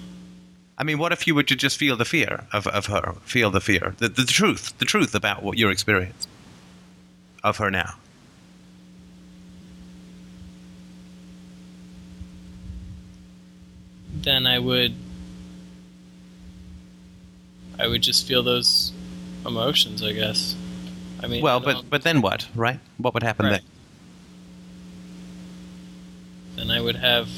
[0.83, 3.49] I mean, what if you were to just feel the fear of, of her, feel
[3.49, 6.27] the fear, the, the truth, the truth about what your experience
[7.41, 7.93] of her now?
[14.13, 14.93] Then I would.
[17.79, 18.91] I would just feel those
[19.45, 20.53] emotions, I guess.
[21.21, 22.81] I mean, Well, I but but then what, right?
[22.97, 23.61] What would happen Right.
[26.57, 26.67] then?
[26.67, 27.29] then I would have.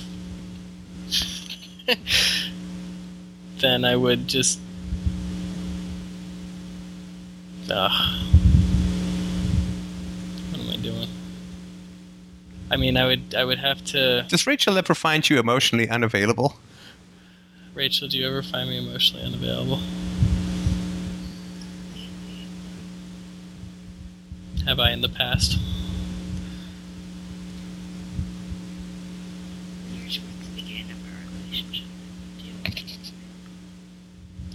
[3.65, 4.59] Then I would just.
[7.69, 7.91] Ugh.
[10.51, 11.09] What am I doing?
[12.69, 13.33] I mean, I would.
[13.35, 14.23] I would have to.
[14.27, 16.57] Does Rachel ever find you emotionally unavailable?
[17.73, 19.81] Rachel, do you ever find me emotionally unavailable?
[24.65, 25.59] Have I in the past?
[29.91, 31.85] You're towards the beginning of our relationship.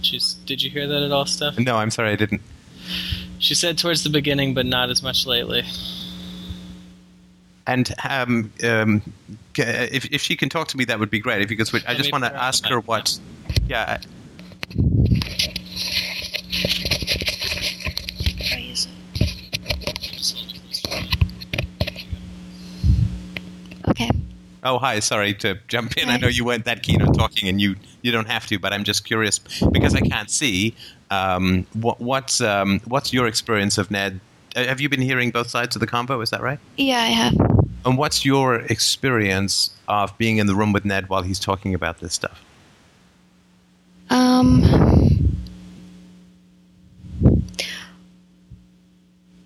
[0.11, 0.33] She's.
[0.45, 1.57] Did you hear that at all, Steph?
[1.57, 2.41] No, I'm sorry, I didn't.
[3.39, 5.63] She said towards the beginning, but not as much lately.
[7.65, 9.01] And um, um,
[9.55, 11.41] if if she can talk to me, that would be great.
[11.41, 13.17] If you could switch, I just want to ask her what.
[13.67, 14.05] Yeah, I-
[18.43, 18.91] Try use it.
[23.89, 24.09] Okay.
[24.63, 24.99] Oh, hi.
[24.99, 26.09] Sorry to jump in.
[26.09, 28.59] I know you weren't that keen on talking, and you you don't have to.
[28.59, 29.39] But I'm just curious
[29.71, 30.75] because I can't see.
[31.09, 34.19] Um, what what's um, what's your experience of Ned?
[34.55, 36.21] Uh, Have you been hearing both sides of the combo?
[36.21, 36.59] Is that right?
[36.77, 37.35] Yeah, I have.
[37.85, 41.99] And what's your experience of being in the room with Ned while he's talking about
[41.99, 42.43] this stuff?
[44.11, 44.61] Um.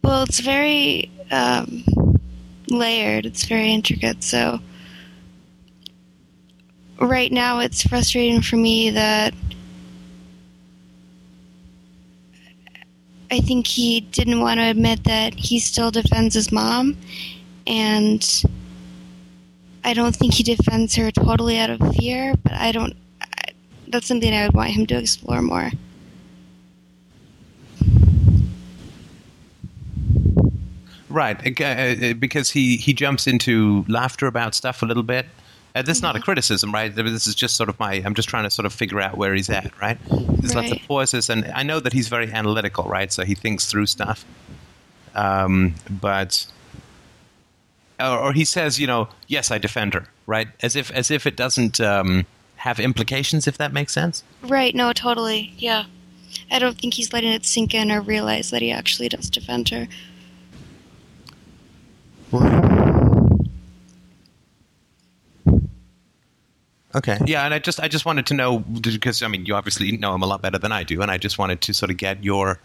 [0.04, 1.84] Well, it's very um,
[2.70, 3.26] layered.
[3.26, 4.24] It's very intricate.
[4.24, 4.60] So
[7.00, 9.34] right now, it's frustrating for me that
[13.32, 16.96] I think he didn't want to admit that he still defends his mom,
[17.68, 18.44] and
[19.84, 22.36] I don't think he defends her totally out of fear.
[22.44, 23.52] But I don't I-
[23.88, 25.72] that's something I would want him to explore more.
[31.10, 35.26] Right, uh, uh, because he he jumps into laughter about stuff a little bit.
[35.76, 36.96] Uh, this is not a criticism, right?
[36.96, 37.96] This is just sort of my.
[37.96, 39.98] I'm just trying to sort of figure out where he's at, right?
[40.10, 43.12] There's lots of pauses, and I know that he's very analytical, right?
[43.12, 44.26] So he thinks through stuff.
[45.16, 46.48] Um, but
[48.00, 50.48] or, or he says, you know, yes, I defend her, right?
[50.62, 52.26] As if as if it doesn't um,
[52.58, 54.24] have implications, if that makes sense.
[54.44, 55.54] Right, no, totally.
[55.58, 55.86] Yeah.
[56.52, 59.70] I don't think he's letting it sink in or realize that he actually does defend
[59.70, 59.88] her.
[66.96, 67.18] Okay.
[67.26, 70.16] Yeah, and I just I just wanted to know because I mean you obviously know
[70.16, 72.24] him a lot better than I do, and I just wanted to sort of get
[72.24, 72.60] your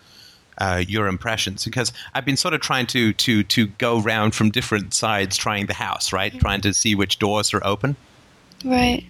[0.58, 4.50] uh, your impressions because I've been sort of trying to to to go round from
[4.50, 7.96] different sides, trying the house, right, trying to see which doors are open,
[8.64, 9.04] Right.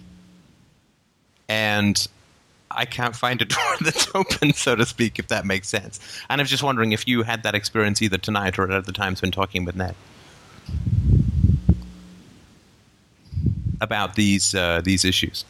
[1.47, 2.07] and
[2.71, 5.99] I can't find a door that's open, so to speak, if that makes sense.
[6.29, 8.93] And I was just wondering if you had that experience either tonight or at other
[8.93, 9.95] times when talking with Ned
[13.81, 15.43] about these uh, these issues.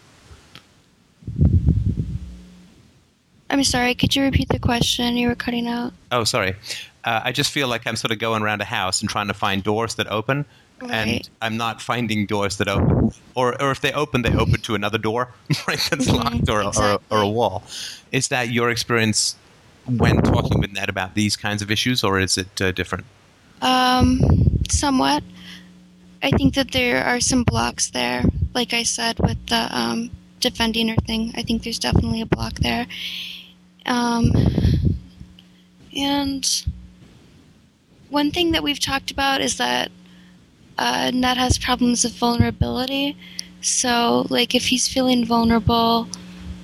[3.50, 5.18] I'm sorry, could you repeat the question?
[5.18, 5.92] You were cutting out.
[6.12, 6.56] Oh, sorry.
[7.04, 9.34] Uh, I just feel like I'm sort of going around a house and trying to
[9.34, 10.46] find doors that open,
[10.90, 13.12] and I'm not finding doors that open.
[13.36, 15.34] Or, or if they open, they open to another door,
[15.68, 15.80] right?
[15.90, 17.64] That's Mhm, locked or, or, or a wall.
[18.12, 19.36] Is that your experience
[19.86, 23.04] when talking with Ned about these kinds of issues, or is it uh, different?
[23.62, 24.22] Um,
[24.70, 25.24] somewhat.
[26.24, 28.24] I think that there are some blocks there.
[28.54, 32.56] Like I said with the um, defending her thing, I think there's definitely a block
[32.56, 32.86] there.
[33.86, 34.32] Um,
[35.96, 36.66] and
[38.10, 39.92] one thing that we've talked about is that
[40.78, 43.18] uh, Ned has problems of vulnerability.
[43.62, 46.08] So, like, if he's feeling vulnerable,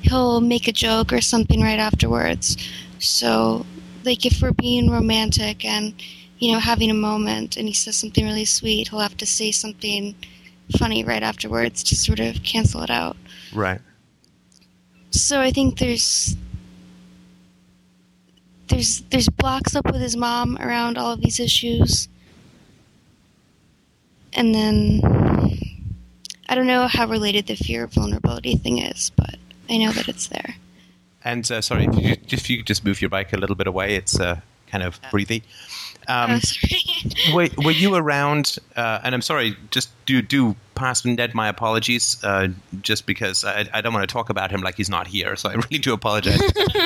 [0.01, 2.57] he'll make a joke or something right afterwards.
[2.99, 3.65] So,
[4.03, 5.93] like, if we're being romantic and,
[6.39, 9.51] you know, having a moment and he says something really sweet, he'll have to say
[9.51, 10.15] something
[10.77, 13.17] funny right afterwards to sort of cancel it out.
[13.53, 13.81] Right.
[15.11, 16.35] So I think there's
[18.67, 22.07] there's there's blocks up with his mom around all of these issues.
[24.33, 25.01] And then
[26.49, 29.35] I don't know how related the fear of vulnerability thing is, but
[29.69, 30.55] I know that it's there.
[31.23, 33.67] And uh, sorry, if you, if you could just move your bike a little bit
[33.67, 35.43] away, it's uh, kind of breathy.
[36.07, 38.57] Um, oh, were, were you around?
[38.75, 42.49] Uh, and I'm sorry, just do do pass Ned my apologies, uh,
[42.81, 45.35] just because I, I don't want to talk about him like he's not here.
[45.35, 46.41] So I really do apologize.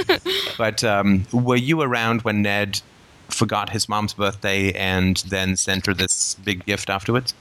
[0.57, 2.81] but um, were you around when Ned
[3.29, 7.33] forgot his mom's birthday and then sent her this big gift afterwards?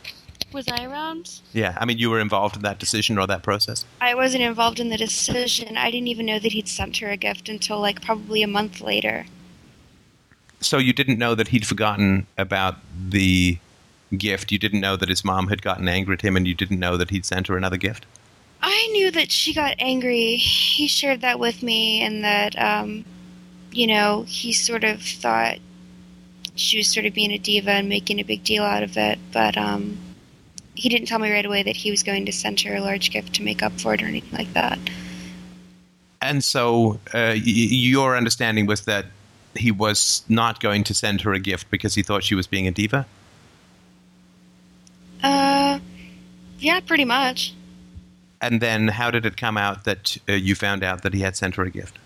[0.52, 1.40] Was I around?
[1.52, 3.84] Yeah, I mean, you were involved in that decision or that process.
[4.00, 5.76] I wasn't involved in the decision.
[5.76, 8.80] I didn't even know that he'd sent her a gift until like probably a month
[8.80, 9.26] later.
[10.60, 12.76] So you didn't know that he'd forgotten about
[13.08, 13.58] the
[14.16, 14.52] gift.
[14.52, 16.96] You didn't know that his mom had gotten angry at him, and you didn't know
[16.96, 18.06] that he'd sent her another gift.
[18.62, 20.36] I knew that she got angry.
[20.36, 23.04] He shared that with me, and that, um,
[23.72, 25.58] you know, he sort of thought
[26.56, 29.18] she was sort of being a diva and making a big deal out of it.
[29.32, 29.96] But um,
[30.74, 33.10] he didn't tell me right away that he was going to send her a large
[33.10, 34.78] gift to make up for it or anything like that.
[36.20, 39.06] And so uh, y- your understanding was that
[39.54, 42.66] he was not going to send her a gift because he thought she was being
[42.66, 43.06] a diva.
[45.22, 45.78] Uh,
[46.58, 47.54] yeah, pretty much.
[48.40, 51.36] And then how did it come out that uh, you found out that he had
[51.36, 51.98] sent her a gift?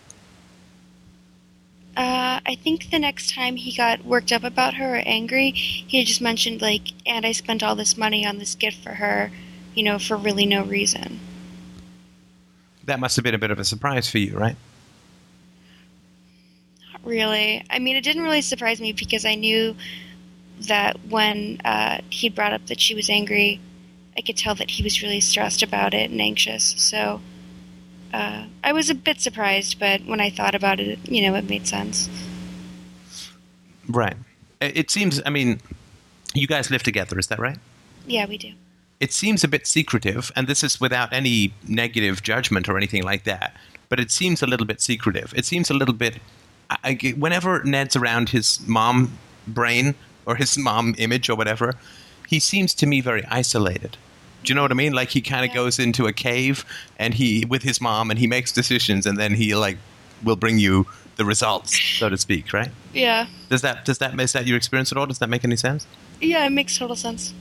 [1.96, 5.98] Uh, I think the next time he got worked up about her or angry, he
[5.98, 9.30] had just mentioned, like, and I spent all this money on this gift for her,
[9.74, 11.20] you know, for really no reason.
[12.82, 14.56] That must have been a bit of a surprise for you, right?
[17.04, 17.64] Really.
[17.70, 19.76] I mean, it didn't really surprise me because I knew
[20.60, 23.60] that when uh, he brought up that she was angry,
[24.16, 26.74] I could tell that he was really stressed about it and anxious.
[26.78, 27.20] So
[28.12, 31.48] uh, I was a bit surprised, but when I thought about it, you know, it
[31.48, 32.08] made sense.
[33.88, 34.16] Right.
[34.60, 35.60] It seems, I mean,
[36.32, 37.58] you guys live together, is that right?
[38.06, 38.52] Yeah, we do.
[39.00, 43.24] it seems a bit secretive, and this is without any negative judgment or anything like
[43.24, 43.54] that.
[43.88, 45.34] But it seems a little bit secretive.
[45.36, 46.18] It seems a little bit.
[46.70, 49.94] I, whenever Ned's around his mom brain
[50.26, 51.74] or his mom image or whatever,
[52.28, 53.96] he seems to me very isolated.
[54.42, 54.92] Do you know what I mean?
[54.92, 55.62] Like he kind of Yeah.
[55.62, 56.64] goes into a cave
[56.98, 59.78] and he with his mom and he makes decisions and then he like
[60.22, 60.86] will bring you
[61.16, 62.70] the results, so to speak, right?
[62.92, 63.26] Yeah.
[63.48, 65.06] Does that does that is that your experience at all?
[65.06, 65.86] Does that make any sense?
[66.20, 67.32] Yeah, it makes total sense.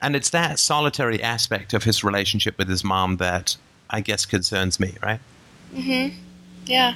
[0.00, 3.56] And it's that solitary aspect of his relationship with his mom that
[3.90, 5.20] I guess concerns me, right?
[5.74, 6.16] Mm-hmm.
[6.66, 6.94] Yeah.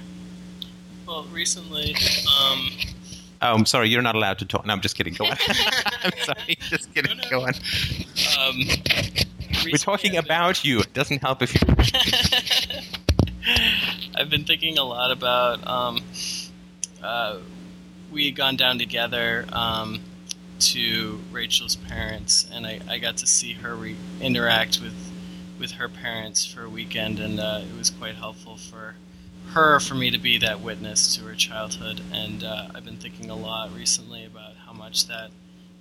[1.07, 1.95] Well, recently,
[2.41, 2.69] um,
[3.43, 4.65] Oh, I'm sorry, you're not allowed to talk.
[4.65, 5.13] No, I'm just kidding.
[5.13, 5.33] Go on.
[6.03, 7.19] I'm sorry, just kidding.
[7.19, 7.31] No, no.
[7.31, 7.53] Go on.
[8.41, 8.57] um,
[9.65, 10.81] We're talking about you.
[10.81, 11.61] It doesn't help if you.
[14.17, 15.67] I've been thinking a lot about.
[15.67, 16.01] Um,
[17.03, 17.39] uh,
[18.11, 20.01] we had gone down together um,
[20.61, 24.95] to Rachel's parents, and I, I got to see her re- interact with
[25.59, 28.95] with her parents for a weekend, and uh, it was quite helpful for
[29.57, 32.03] her for me to be that witness to her childhood.
[32.13, 35.31] And uh, I've been thinking a lot recently about how much that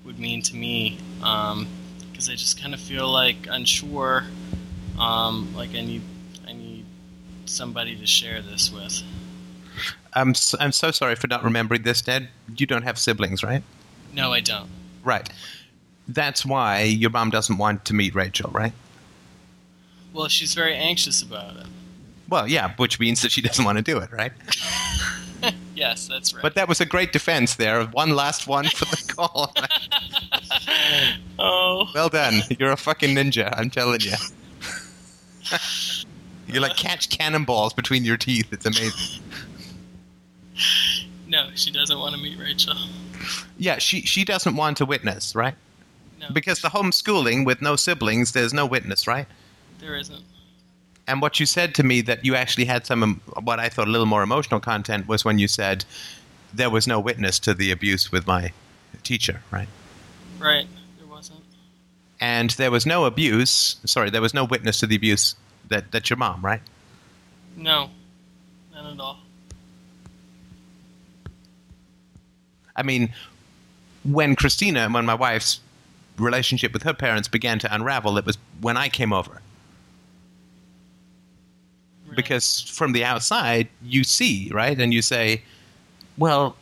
[0.05, 4.23] would mean to me, because I just kind of feel like unsure,
[4.97, 6.01] um, like I need
[6.47, 6.85] I need
[7.45, 9.03] somebody to share this with.
[10.13, 12.29] I'm so, I'm so sorry for not remembering this, Ned.
[12.55, 13.61] You don't have siblings, right?
[14.13, 14.69] No, I don't.
[15.03, 15.29] Right.
[16.07, 18.71] That's why your mom doesn't want to meet Rachel, right?
[20.13, 21.65] Well, she's very anxious about it.
[22.29, 24.31] Well, yeah, which means that she doesn't want to do it, right?
[25.75, 26.41] Yes, that's right.
[26.41, 27.83] But that was a great defense there.
[27.87, 29.53] One last one for the call.
[31.37, 32.41] oh, Well done.
[32.57, 34.13] You're a fucking ninja, I'm telling you.
[36.47, 38.51] you like catch cannonballs between your teeth.
[38.53, 39.21] It's amazing.
[41.27, 42.75] no, she doesn't want to meet Rachel.
[43.57, 45.55] Yeah, she she doesn't want to witness, right?
[46.19, 49.27] No, Because the homeschooling with no siblings, there's no witness, right?
[49.79, 50.23] there isn't.
[51.07, 53.91] And what you said to me that you actually had some what I thought a
[53.91, 55.85] little more emotional content was when you said
[56.53, 58.51] there was no witness to the abuse with my
[59.03, 59.67] teacher, right?
[60.39, 60.67] Right,
[60.97, 61.41] there wasn't.
[62.19, 63.77] And there was no abuse.
[63.85, 65.35] Sorry, there was no witness to the abuse
[65.69, 66.61] that that your mom, right?
[67.55, 67.89] No,
[68.73, 69.19] not at all.
[72.75, 73.13] I mean,
[74.03, 75.61] when Christina, when my wife's
[76.17, 79.41] relationship with her parents began to unravel, it was when I came over.
[82.15, 84.79] Because from the outside, you see, right?
[84.79, 85.41] And you say,
[86.17, 86.55] well,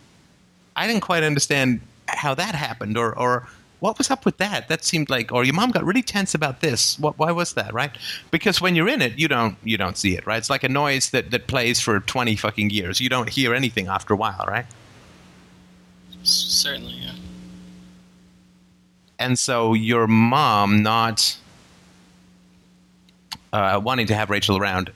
[0.76, 3.48] I didn't quite understand how that happened, or, or
[3.80, 4.68] what was up with that?
[4.70, 6.98] That seemed like, or your mom got really tense about this.
[7.00, 7.92] What, why was that, right?
[8.32, 10.38] Because when you're in it, you don't, you don't see it, right?
[10.38, 13.00] It's like a noise that, that plays for 20 fucking years.
[13.02, 14.66] You don't hear anything after a while, right?
[16.24, 17.12] Certainly, yeah.
[19.20, 21.38] and so your mom not
[23.54, 24.92] uh, wanting to have Rachel around,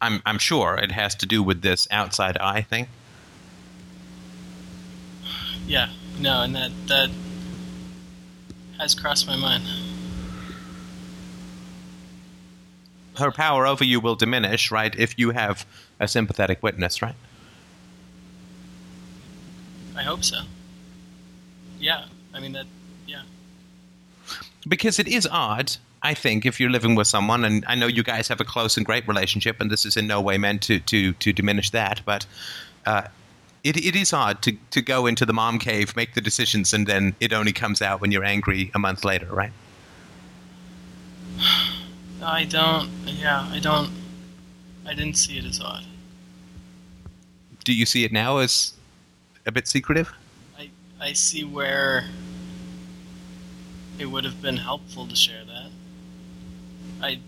[0.00, 2.88] I'm I'm sure it has to do with this outside eye thing.
[5.66, 7.10] Yeah, no, and that that
[8.78, 9.64] has crossed my mind.
[13.16, 14.94] Her power over you will diminish, right?
[14.96, 15.66] If you have
[15.98, 17.16] a sympathetic witness, right?
[19.96, 20.42] I hope so.
[21.80, 22.66] Yeah, I mean that.
[23.06, 23.22] Yeah,
[24.66, 28.02] Because it is odd, I think, if you're living with someone, and I know you
[28.02, 30.80] guys have a close and great relationship, and this is in no way meant to
[30.80, 32.26] to to diminish that, but.
[32.86, 33.02] Uh,
[33.64, 36.86] it, it is odd to, to go into the mom cave, make the decisions, and
[36.86, 39.50] then it only comes out when you're angry a month later, right?
[42.22, 42.88] I don't.
[43.04, 43.90] Yeah, I don't.
[44.86, 45.84] I didn't see it as odd.
[47.64, 48.72] do you see it now as
[49.44, 50.12] a bit secretive?
[50.58, 50.70] I
[51.00, 52.06] I see where
[53.98, 55.70] it would have been helpful to share that.
[57.02, 57.20] I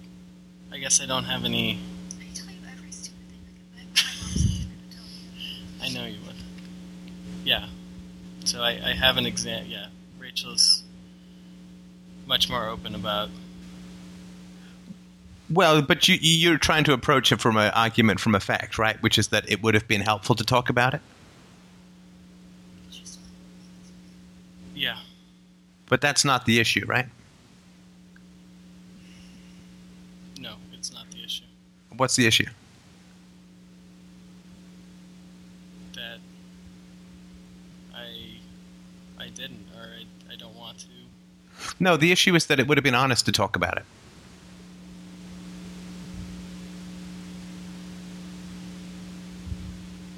[0.72, 1.80] I guess I don't have any.
[2.18, 3.40] I tell you every stupid thing.
[3.76, 5.06] Like, if I, my mom's something to tell
[5.40, 5.46] you.
[5.82, 6.36] I know you would.
[7.44, 7.66] Yeah.
[8.44, 9.66] So I, I have an exam.
[9.68, 9.86] Yeah,
[10.18, 10.82] Rachel's
[12.26, 13.28] much more open about.
[15.50, 19.02] Well, but you, you're trying to approach it from an argument from a fact, right?
[19.02, 21.00] Which is that it would have been helpful to talk about it.
[24.74, 24.98] Yeah.
[25.88, 27.06] But that's not the issue, right?
[30.38, 31.44] No, it's not the issue.
[32.00, 32.46] What's the issue?
[35.92, 36.18] That
[37.94, 38.38] I
[39.18, 40.86] I didn't, or I, I don't want to.
[41.78, 43.84] No, the issue is that it would have been honest to talk about it.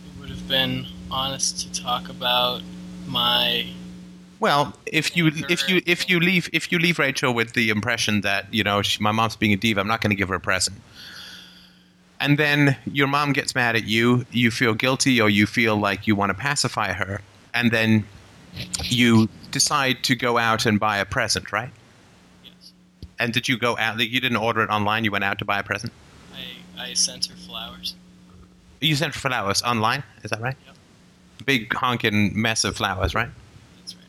[0.07, 2.63] It would have been honest to talk about
[3.09, 3.67] my.
[4.39, 8.21] Well, if you if you if you leave if you leave Rachel with the impression
[8.21, 10.37] that you know she, my mom's being a diva, I'm not going to give her
[10.37, 10.81] a present,
[12.23, 16.07] and then your mom gets mad at you, you feel guilty or you feel like
[16.07, 17.21] you want to pacify her,
[17.53, 18.05] and then
[18.85, 21.71] you decide to go out and buy a present, right?
[22.45, 22.73] Yes.
[23.19, 24.01] And did you go out?
[24.01, 25.05] You didn't order it online.
[25.05, 25.93] You went out to buy a present.
[26.79, 27.95] I I sent her flowers.
[28.81, 30.03] You sent her flowers online.
[30.25, 30.57] Is that right?
[30.67, 30.77] Yep.
[31.47, 33.29] Big honking mess of flowers, right?
[33.79, 34.05] That's right.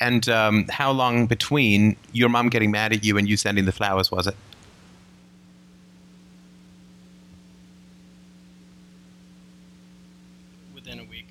[0.00, 3.72] And um, how long between your mom getting mad at you and you sending the
[3.72, 4.36] flowers was it?
[10.74, 11.28] Within a week.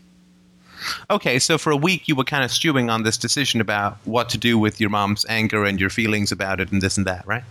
[1.13, 4.29] Okay, so for a week you were kind of stewing on this decision about what
[4.29, 7.23] to do with your mom's anger and your feelings about it and this and that,
[7.27, 7.43] right?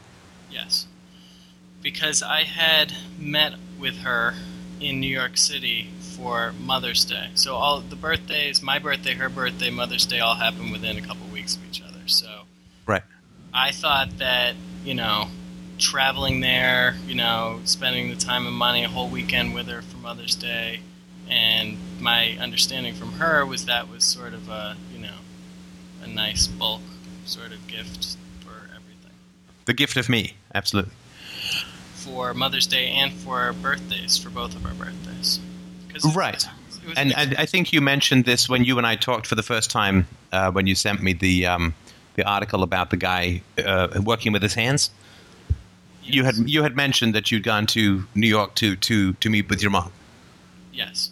[0.51, 0.89] Yes.
[1.81, 4.35] Because I had met with her
[4.81, 7.29] in New York City for Mother's Day.
[7.35, 11.29] So all the birthdays, my birthday, her birthday, Mother's Day all happened within a couple
[11.29, 12.03] weeks of each other.
[12.07, 12.43] So
[12.85, 13.03] Right.
[13.55, 15.29] I thought that, you know,
[15.79, 19.99] traveling there, you know, spending the time and money a whole weekend with her for
[19.99, 20.81] Mother's Day,
[21.29, 25.15] and my understanding from her was that was sort of a, you know,
[26.03, 26.83] a nice bulk
[27.25, 29.13] sort of gift for everything.
[29.65, 30.93] The gift of me, absolutely.
[31.95, 35.39] For Mother's Day and for birthdays, for both of our birthdays.
[36.15, 36.45] Right.
[36.97, 37.15] And.
[37.15, 40.09] I, I think you mentioned this when you and I talked for the first time
[40.33, 41.75] uh, when you sent me the um,
[42.17, 44.91] the article about the guy uh, working with his hands.
[46.03, 49.49] You had you had mentioned that you'd gone to New York to to to meet
[49.49, 49.93] with your mom.
[50.73, 51.12] Yes.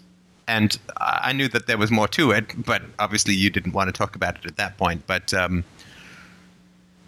[0.50, 3.92] And I knew that there was more to it, but obviously you didn't want to
[3.92, 5.06] talk about it at that point.
[5.06, 5.64] But um,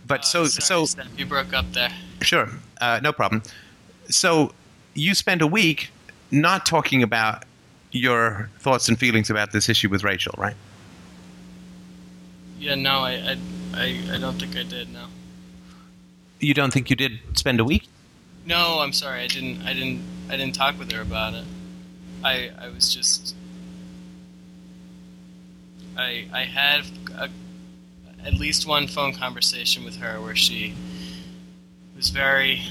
[0.06, 0.86] but Uh, so so
[1.18, 1.92] you broke up there.
[2.20, 2.48] sure,
[2.80, 3.42] uh, no problem.
[4.08, 4.52] So
[4.94, 5.90] you spent a week
[6.30, 7.44] not talking about
[7.90, 10.56] your thoughts and feelings about this issue with Rachel, right?
[12.58, 13.36] Yeah, no, I, I,
[13.74, 14.92] I, I don't think I did.
[14.92, 15.06] No.
[16.38, 17.88] You don't think you did spend a week?
[18.46, 19.22] No, I'm sorry.
[19.22, 19.62] I didn't.
[19.62, 20.00] I didn't.
[20.30, 21.44] I didn't talk with her about it.
[22.24, 22.50] I.
[22.58, 23.34] I was just.
[25.96, 26.26] I.
[26.32, 26.82] I had
[27.16, 27.28] a,
[28.24, 30.74] at least one phone conversation with her where she
[31.96, 32.62] was very.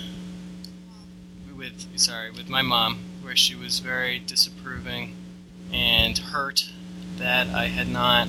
[1.55, 5.15] With sorry, with my mom, where she was very disapproving
[5.71, 6.69] and hurt
[7.17, 8.27] that I had not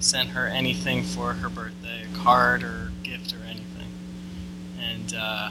[0.00, 3.92] sent her anything for her birthday, a card or gift or anything,
[4.80, 5.50] and uh,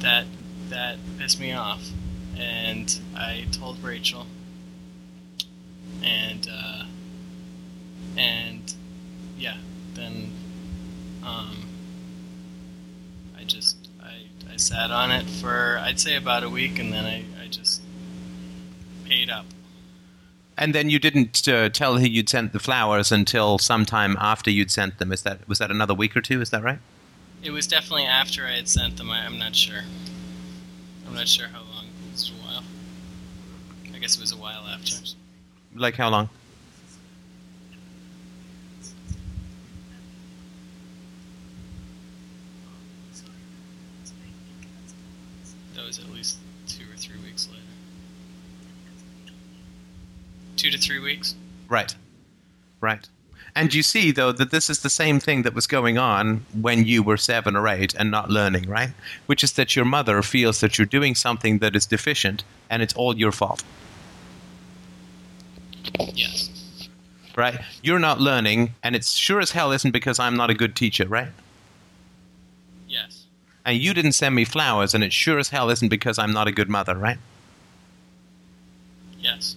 [0.00, 0.26] that
[0.70, 1.90] that pissed me off.
[2.36, 4.26] And I told Rachel,
[6.06, 6.84] and uh,
[8.16, 8.74] and
[9.38, 9.56] yeah,
[9.94, 10.32] then
[11.22, 11.56] um,
[13.38, 14.14] I just I,
[14.52, 17.82] I sat on it for I'd say about a week, and then I, I just
[19.04, 19.46] paid up.
[20.58, 24.70] And then you didn't uh, tell her you'd sent the flowers until sometime after you'd
[24.70, 25.12] sent them.
[25.12, 26.40] Is that was that another week or two?
[26.40, 26.78] Is that right?
[27.42, 29.10] It was definitely after I had sent them.
[29.10, 29.82] I, I'm not sure.
[31.06, 31.84] I'm not sure how long.
[32.08, 32.62] It was a while.
[33.94, 34.94] I guess it was a while after.
[35.76, 36.28] Like how long?
[45.74, 47.62] That was at least two or three weeks later.
[50.56, 51.34] Two to three weeks.
[51.68, 51.94] Right.
[52.80, 53.06] Right.
[53.54, 56.84] And you see, though, that this is the same thing that was going on when
[56.84, 58.90] you were seven or eight and not learning, right?
[59.26, 62.92] Which is that your mother feels that you're doing something that is deficient and it's
[62.94, 63.64] all your fault,
[66.14, 66.50] Yes.
[67.36, 67.60] right?
[67.82, 71.06] You're not learning, and it's sure as hell isn't because I'm not a good teacher,
[71.06, 71.28] right?
[72.88, 73.24] Yes.
[73.64, 76.46] And you didn't send me flowers, and it sure as hell isn't because I'm not
[76.48, 77.18] a good mother, right?
[79.20, 79.56] Yes.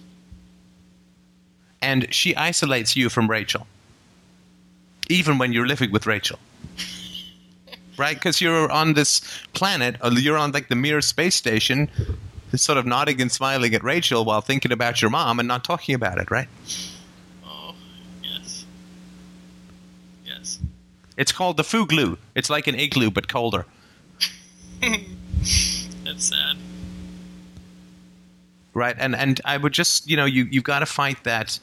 [1.80, 3.66] And she isolates you from Rachel,
[5.08, 6.38] even when you're living with Rachel.
[7.96, 8.16] Right?
[8.16, 9.20] Because you're on this
[9.52, 11.90] planet, or you're on like the Mir space station,
[12.58, 15.94] sort of nodding and smiling at Rachel while thinking about your mom and not talking
[15.94, 16.48] about it, right?
[17.44, 17.74] Oh,
[18.22, 18.64] yes.
[20.26, 20.58] Yes.
[21.16, 22.18] It's called the FOO-GLOO.
[22.34, 23.66] It's like an igloo, but colder.
[24.80, 26.56] That's sad.
[28.74, 31.58] right and and i would just you know you you've got to fight that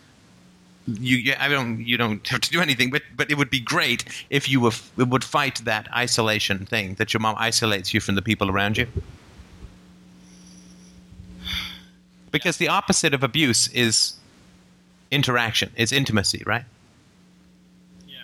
[0.88, 3.60] you yeah, i don't you don't have to do anything but but it would be
[3.60, 8.16] great if you would, would fight that isolation thing that your mom isolates you from
[8.16, 8.88] the people around you
[12.38, 14.14] because the opposite of abuse is
[15.12, 16.66] interaction is intimacy right
[18.08, 18.24] Yeah.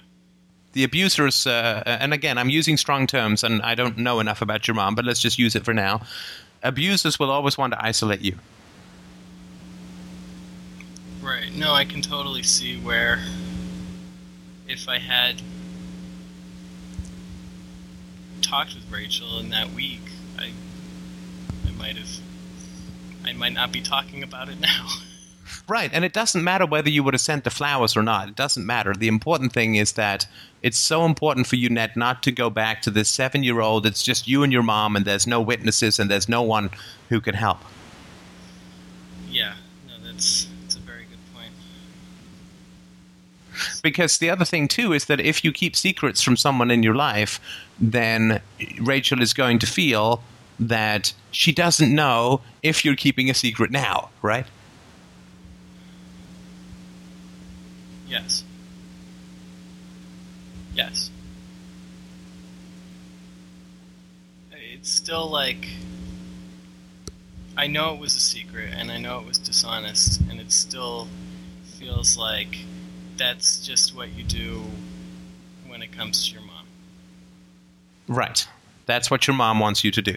[0.74, 4.68] the abusers uh, and again i'm using strong terms and i don't know enough about
[4.68, 6.02] your mom but let's just use it for now
[6.62, 8.36] abusers will always want to isolate you
[11.22, 11.54] Right.
[11.56, 13.24] No, I can totally see where
[14.68, 15.42] if I had
[18.42, 20.02] talked with Rachel in that week,
[20.38, 20.52] I
[21.66, 22.20] I might have
[23.26, 24.88] I might not be talking about it now.
[25.68, 28.28] Right, and it doesn't matter whether you would have sent the flowers or not.
[28.28, 28.94] It doesn't matter.
[28.94, 30.28] The important thing is that
[30.62, 33.86] it's so important for you, Ned, not to go back to this seven year old.
[33.86, 36.70] It's just you and your mom, and there's no witnesses, and there's no one
[37.10, 37.60] who can help.
[39.30, 39.56] yeah.
[39.88, 41.52] No, that's that's a very good point.
[43.82, 46.96] Because the other thing, too, is that if you keep secrets from someone in your
[46.96, 47.40] life,
[47.80, 48.42] then
[48.82, 50.24] Rachel is going to feel
[50.60, 54.46] that she doesn't know if you're keeping a secret now, right?
[58.08, 58.44] Yes.
[60.74, 61.10] Yes.
[64.52, 65.68] It's still like
[67.56, 71.08] I know it was a secret and I know it was dishonest and it still
[71.64, 72.58] feels like
[73.18, 74.64] that's just what you do
[75.68, 76.66] when it comes to your mom.
[78.08, 78.48] Right.
[78.86, 80.16] That's what your mom wants you to do.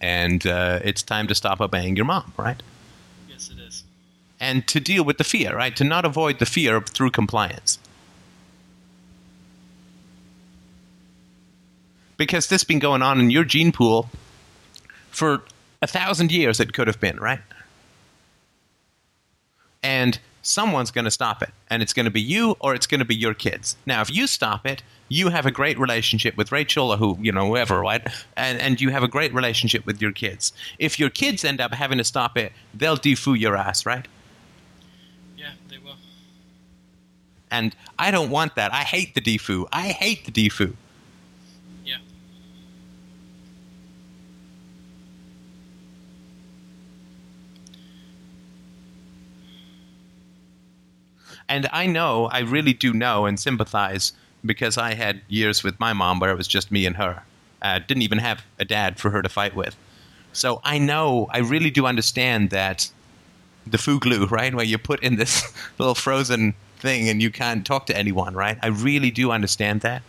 [0.00, 2.62] And uh, it's time to stop obeying your mom, right?
[3.28, 3.84] Yes it is.
[4.40, 5.74] and to deal with the fear, right?
[5.76, 7.78] To not avoid the fear through compliance.
[12.16, 14.08] Because this has been going on in your gene pool
[15.10, 15.42] for
[15.82, 17.40] a thousand years, it could have been, right?
[19.82, 21.50] And someone's going to stop it.
[21.68, 23.76] And it's going to be you or it's going to be your kids.
[23.86, 27.32] Now, if you stop it, you have a great relationship with Rachel or who, you
[27.32, 28.06] know, whoever, right?
[28.36, 30.52] And, and you have a great relationship with your kids.
[30.78, 34.06] If your kids end up having to stop it, they'll defoo your ass, right?
[35.36, 35.96] Yeah, they will.
[37.50, 38.72] And I don't want that.
[38.72, 39.66] I hate the defoo.
[39.72, 40.74] I hate the defoo.
[51.48, 54.12] And I know, I really do know and sympathize
[54.44, 57.22] because I had years with my mom where it was just me and her.
[57.62, 59.76] Uh, didn't even have a dad for her to fight with.
[60.32, 62.90] So I know, I really do understand that
[63.66, 64.54] the FOO-GLOO, right?
[64.54, 68.58] Where you put in this little frozen thing and you can't talk to anyone, right?
[68.62, 70.02] I really do understand that.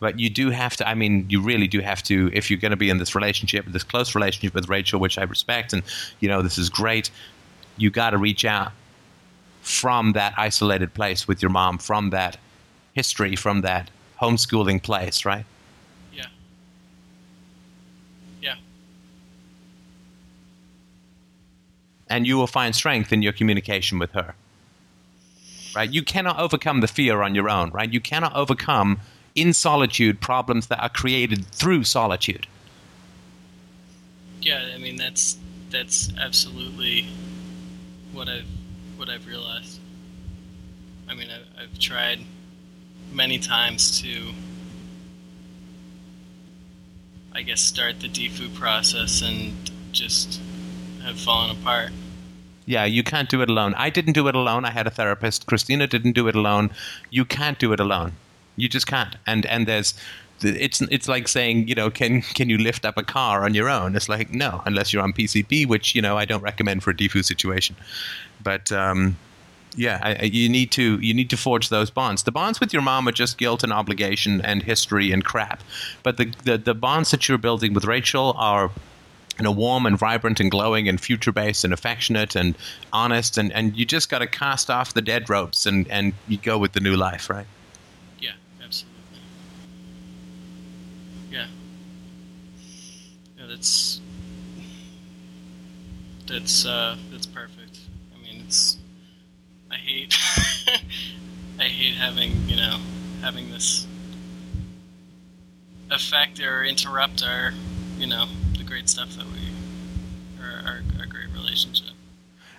[0.00, 2.72] But you do have to, I mean, you really do have to, if you're going
[2.72, 5.82] to be in this relationship, this close relationship with Rachel, which I respect, and,
[6.20, 7.10] you know, this is great,
[7.76, 8.72] you got to reach out
[9.62, 12.36] from that isolated place with your mom, from that
[12.92, 13.90] history, from that
[14.20, 15.44] homeschooling place, right?
[16.12, 16.26] Yeah.
[18.42, 18.56] Yeah.
[22.08, 24.34] And you will find strength in your communication with her.
[25.74, 25.90] Right?
[25.90, 27.92] You cannot overcome the fear on your own, right?
[27.92, 29.00] You cannot overcome
[29.34, 32.46] in solitude problems that are created through solitude.
[34.40, 35.36] Yeah, I mean that's
[35.70, 37.06] that's absolutely
[38.14, 38.46] what I've
[38.96, 39.80] what I've realized.
[41.08, 42.20] I mean, I've, I've tried
[43.12, 44.32] many times to,
[47.32, 49.52] I guess, start the defoo process and
[49.92, 50.40] just
[51.02, 51.90] have fallen apart.
[52.66, 53.74] Yeah, you can't do it alone.
[53.76, 54.64] I didn't do it alone.
[54.64, 55.46] I had a therapist.
[55.46, 56.70] Christina didn't do it alone.
[57.10, 58.12] You can't do it alone.
[58.56, 59.16] You just can't.
[59.26, 59.94] And and there's
[60.42, 63.68] it's it's like saying you know can can you lift up a car on your
[63.68, 63.96] own?
[63.96, 66.94] It's like no, unless you're on PCP, which you know I don't recommend for a
[66.94, 67.76] defoo situation.
[68.42, 69.16] But um,
[69.76, 72.24] yeah, I, you need to you need to forge those bonds.
[72.24, 75.62] The bonds with your mom are just guilt and obligation and history and crap.
[76.02, 78.70] But the the, the bonds that you're building with Rachel are
[79.38, 82.56] you know, warm and vibrant and glowing and future based and affectionate and
[82.92, 86.38] honest and, and you just got to cast off the dead ropes and, and you
[86.38, 87.46] go with the new life, right?
[88.20, 88.32] Yeah,
[88.62, 89.20] absolutely.
[91.32, 91.46] Yeah.
[93.54, 94.00] Yeah, that's
[96.26, 97.78] that's uh, that's perfect.
[98.14, 98.78] I mean, it's
[99.70, 100.14] I hate
[101.58, 102.78] I hate having you know
[103.20, 103.86] having this
[105.90, 107.52] affect or interrupt our
[107.98, 108.26] you know
[108.56, 111.88] the great stuff that we our, our, our great relationship.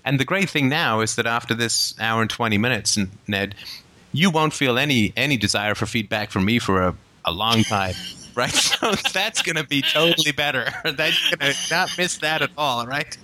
[0.03, 2.97] And the great thing now is that after this hour and 20 minutes,
[3.27, 3.55] Ned,
[4.13, 6.95] you won't feel any any desire for feedback from me for a,
[7.25, 7.95] a long time.
[8.35, 8.51] right?
[8.75, 10.65] So that's going to be totally better.
[10.83, 13.17] That's going to not miss that at all, right?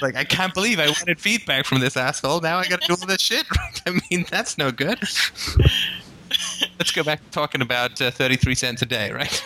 [0.00, 2.40] Like, I can't believe I wanted feedback from this asshole.
[2.40, 3.46] Now I got to do all this shit.
[3.58, 3.82] Right?
[3.86, 5.00] I mean, that's no good.
[6.78, 9.42] Let's go back to talking about uh, 33 cents a day, right?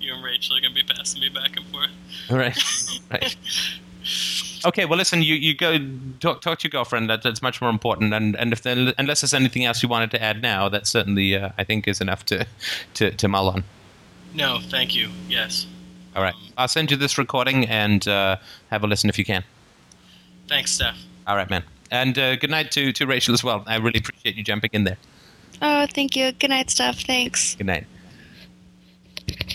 [0.00, 1.90] you and Rachel are going to be passing me back and forth.
[2.30, 2.58] Right,
[3.10, 3.36] right.
[4.66, 5.22] Okay, well, listen.
[5.22, 5.78] You, you go
[6.20, 7.08] talk talk to your girlfriend.
[7.08, 8.12] That, that's much more important.
[8.12, 11.36] And and if there, unless there's anything else you wanted to add now, that certainly
[11.36, 12.46] uh, I think is enough to,
[12.94, 13.64] to to mull on.
[14.34, 15.08] No, thank you.
[15.28, 15.66] Yes.
[16.16, 18.36] All right, um, I'll send you this recording and uh,
[18.70, 19.44] have a listen if you can.
[20.48, 20.98] Thanks, Steph.
[21.26, 21.62] All right, man.
[21.90, 23.62] And uh, good night to to Rachel as well.
[23.66, 24.98] I really appreciate you jumping in there.
[25.62, 26.32] Oh, thank you.
[26.32, 27.00] Good night, Steph.
[27.00, 27.54] Thanks.
[27.54, 27.86] Good night.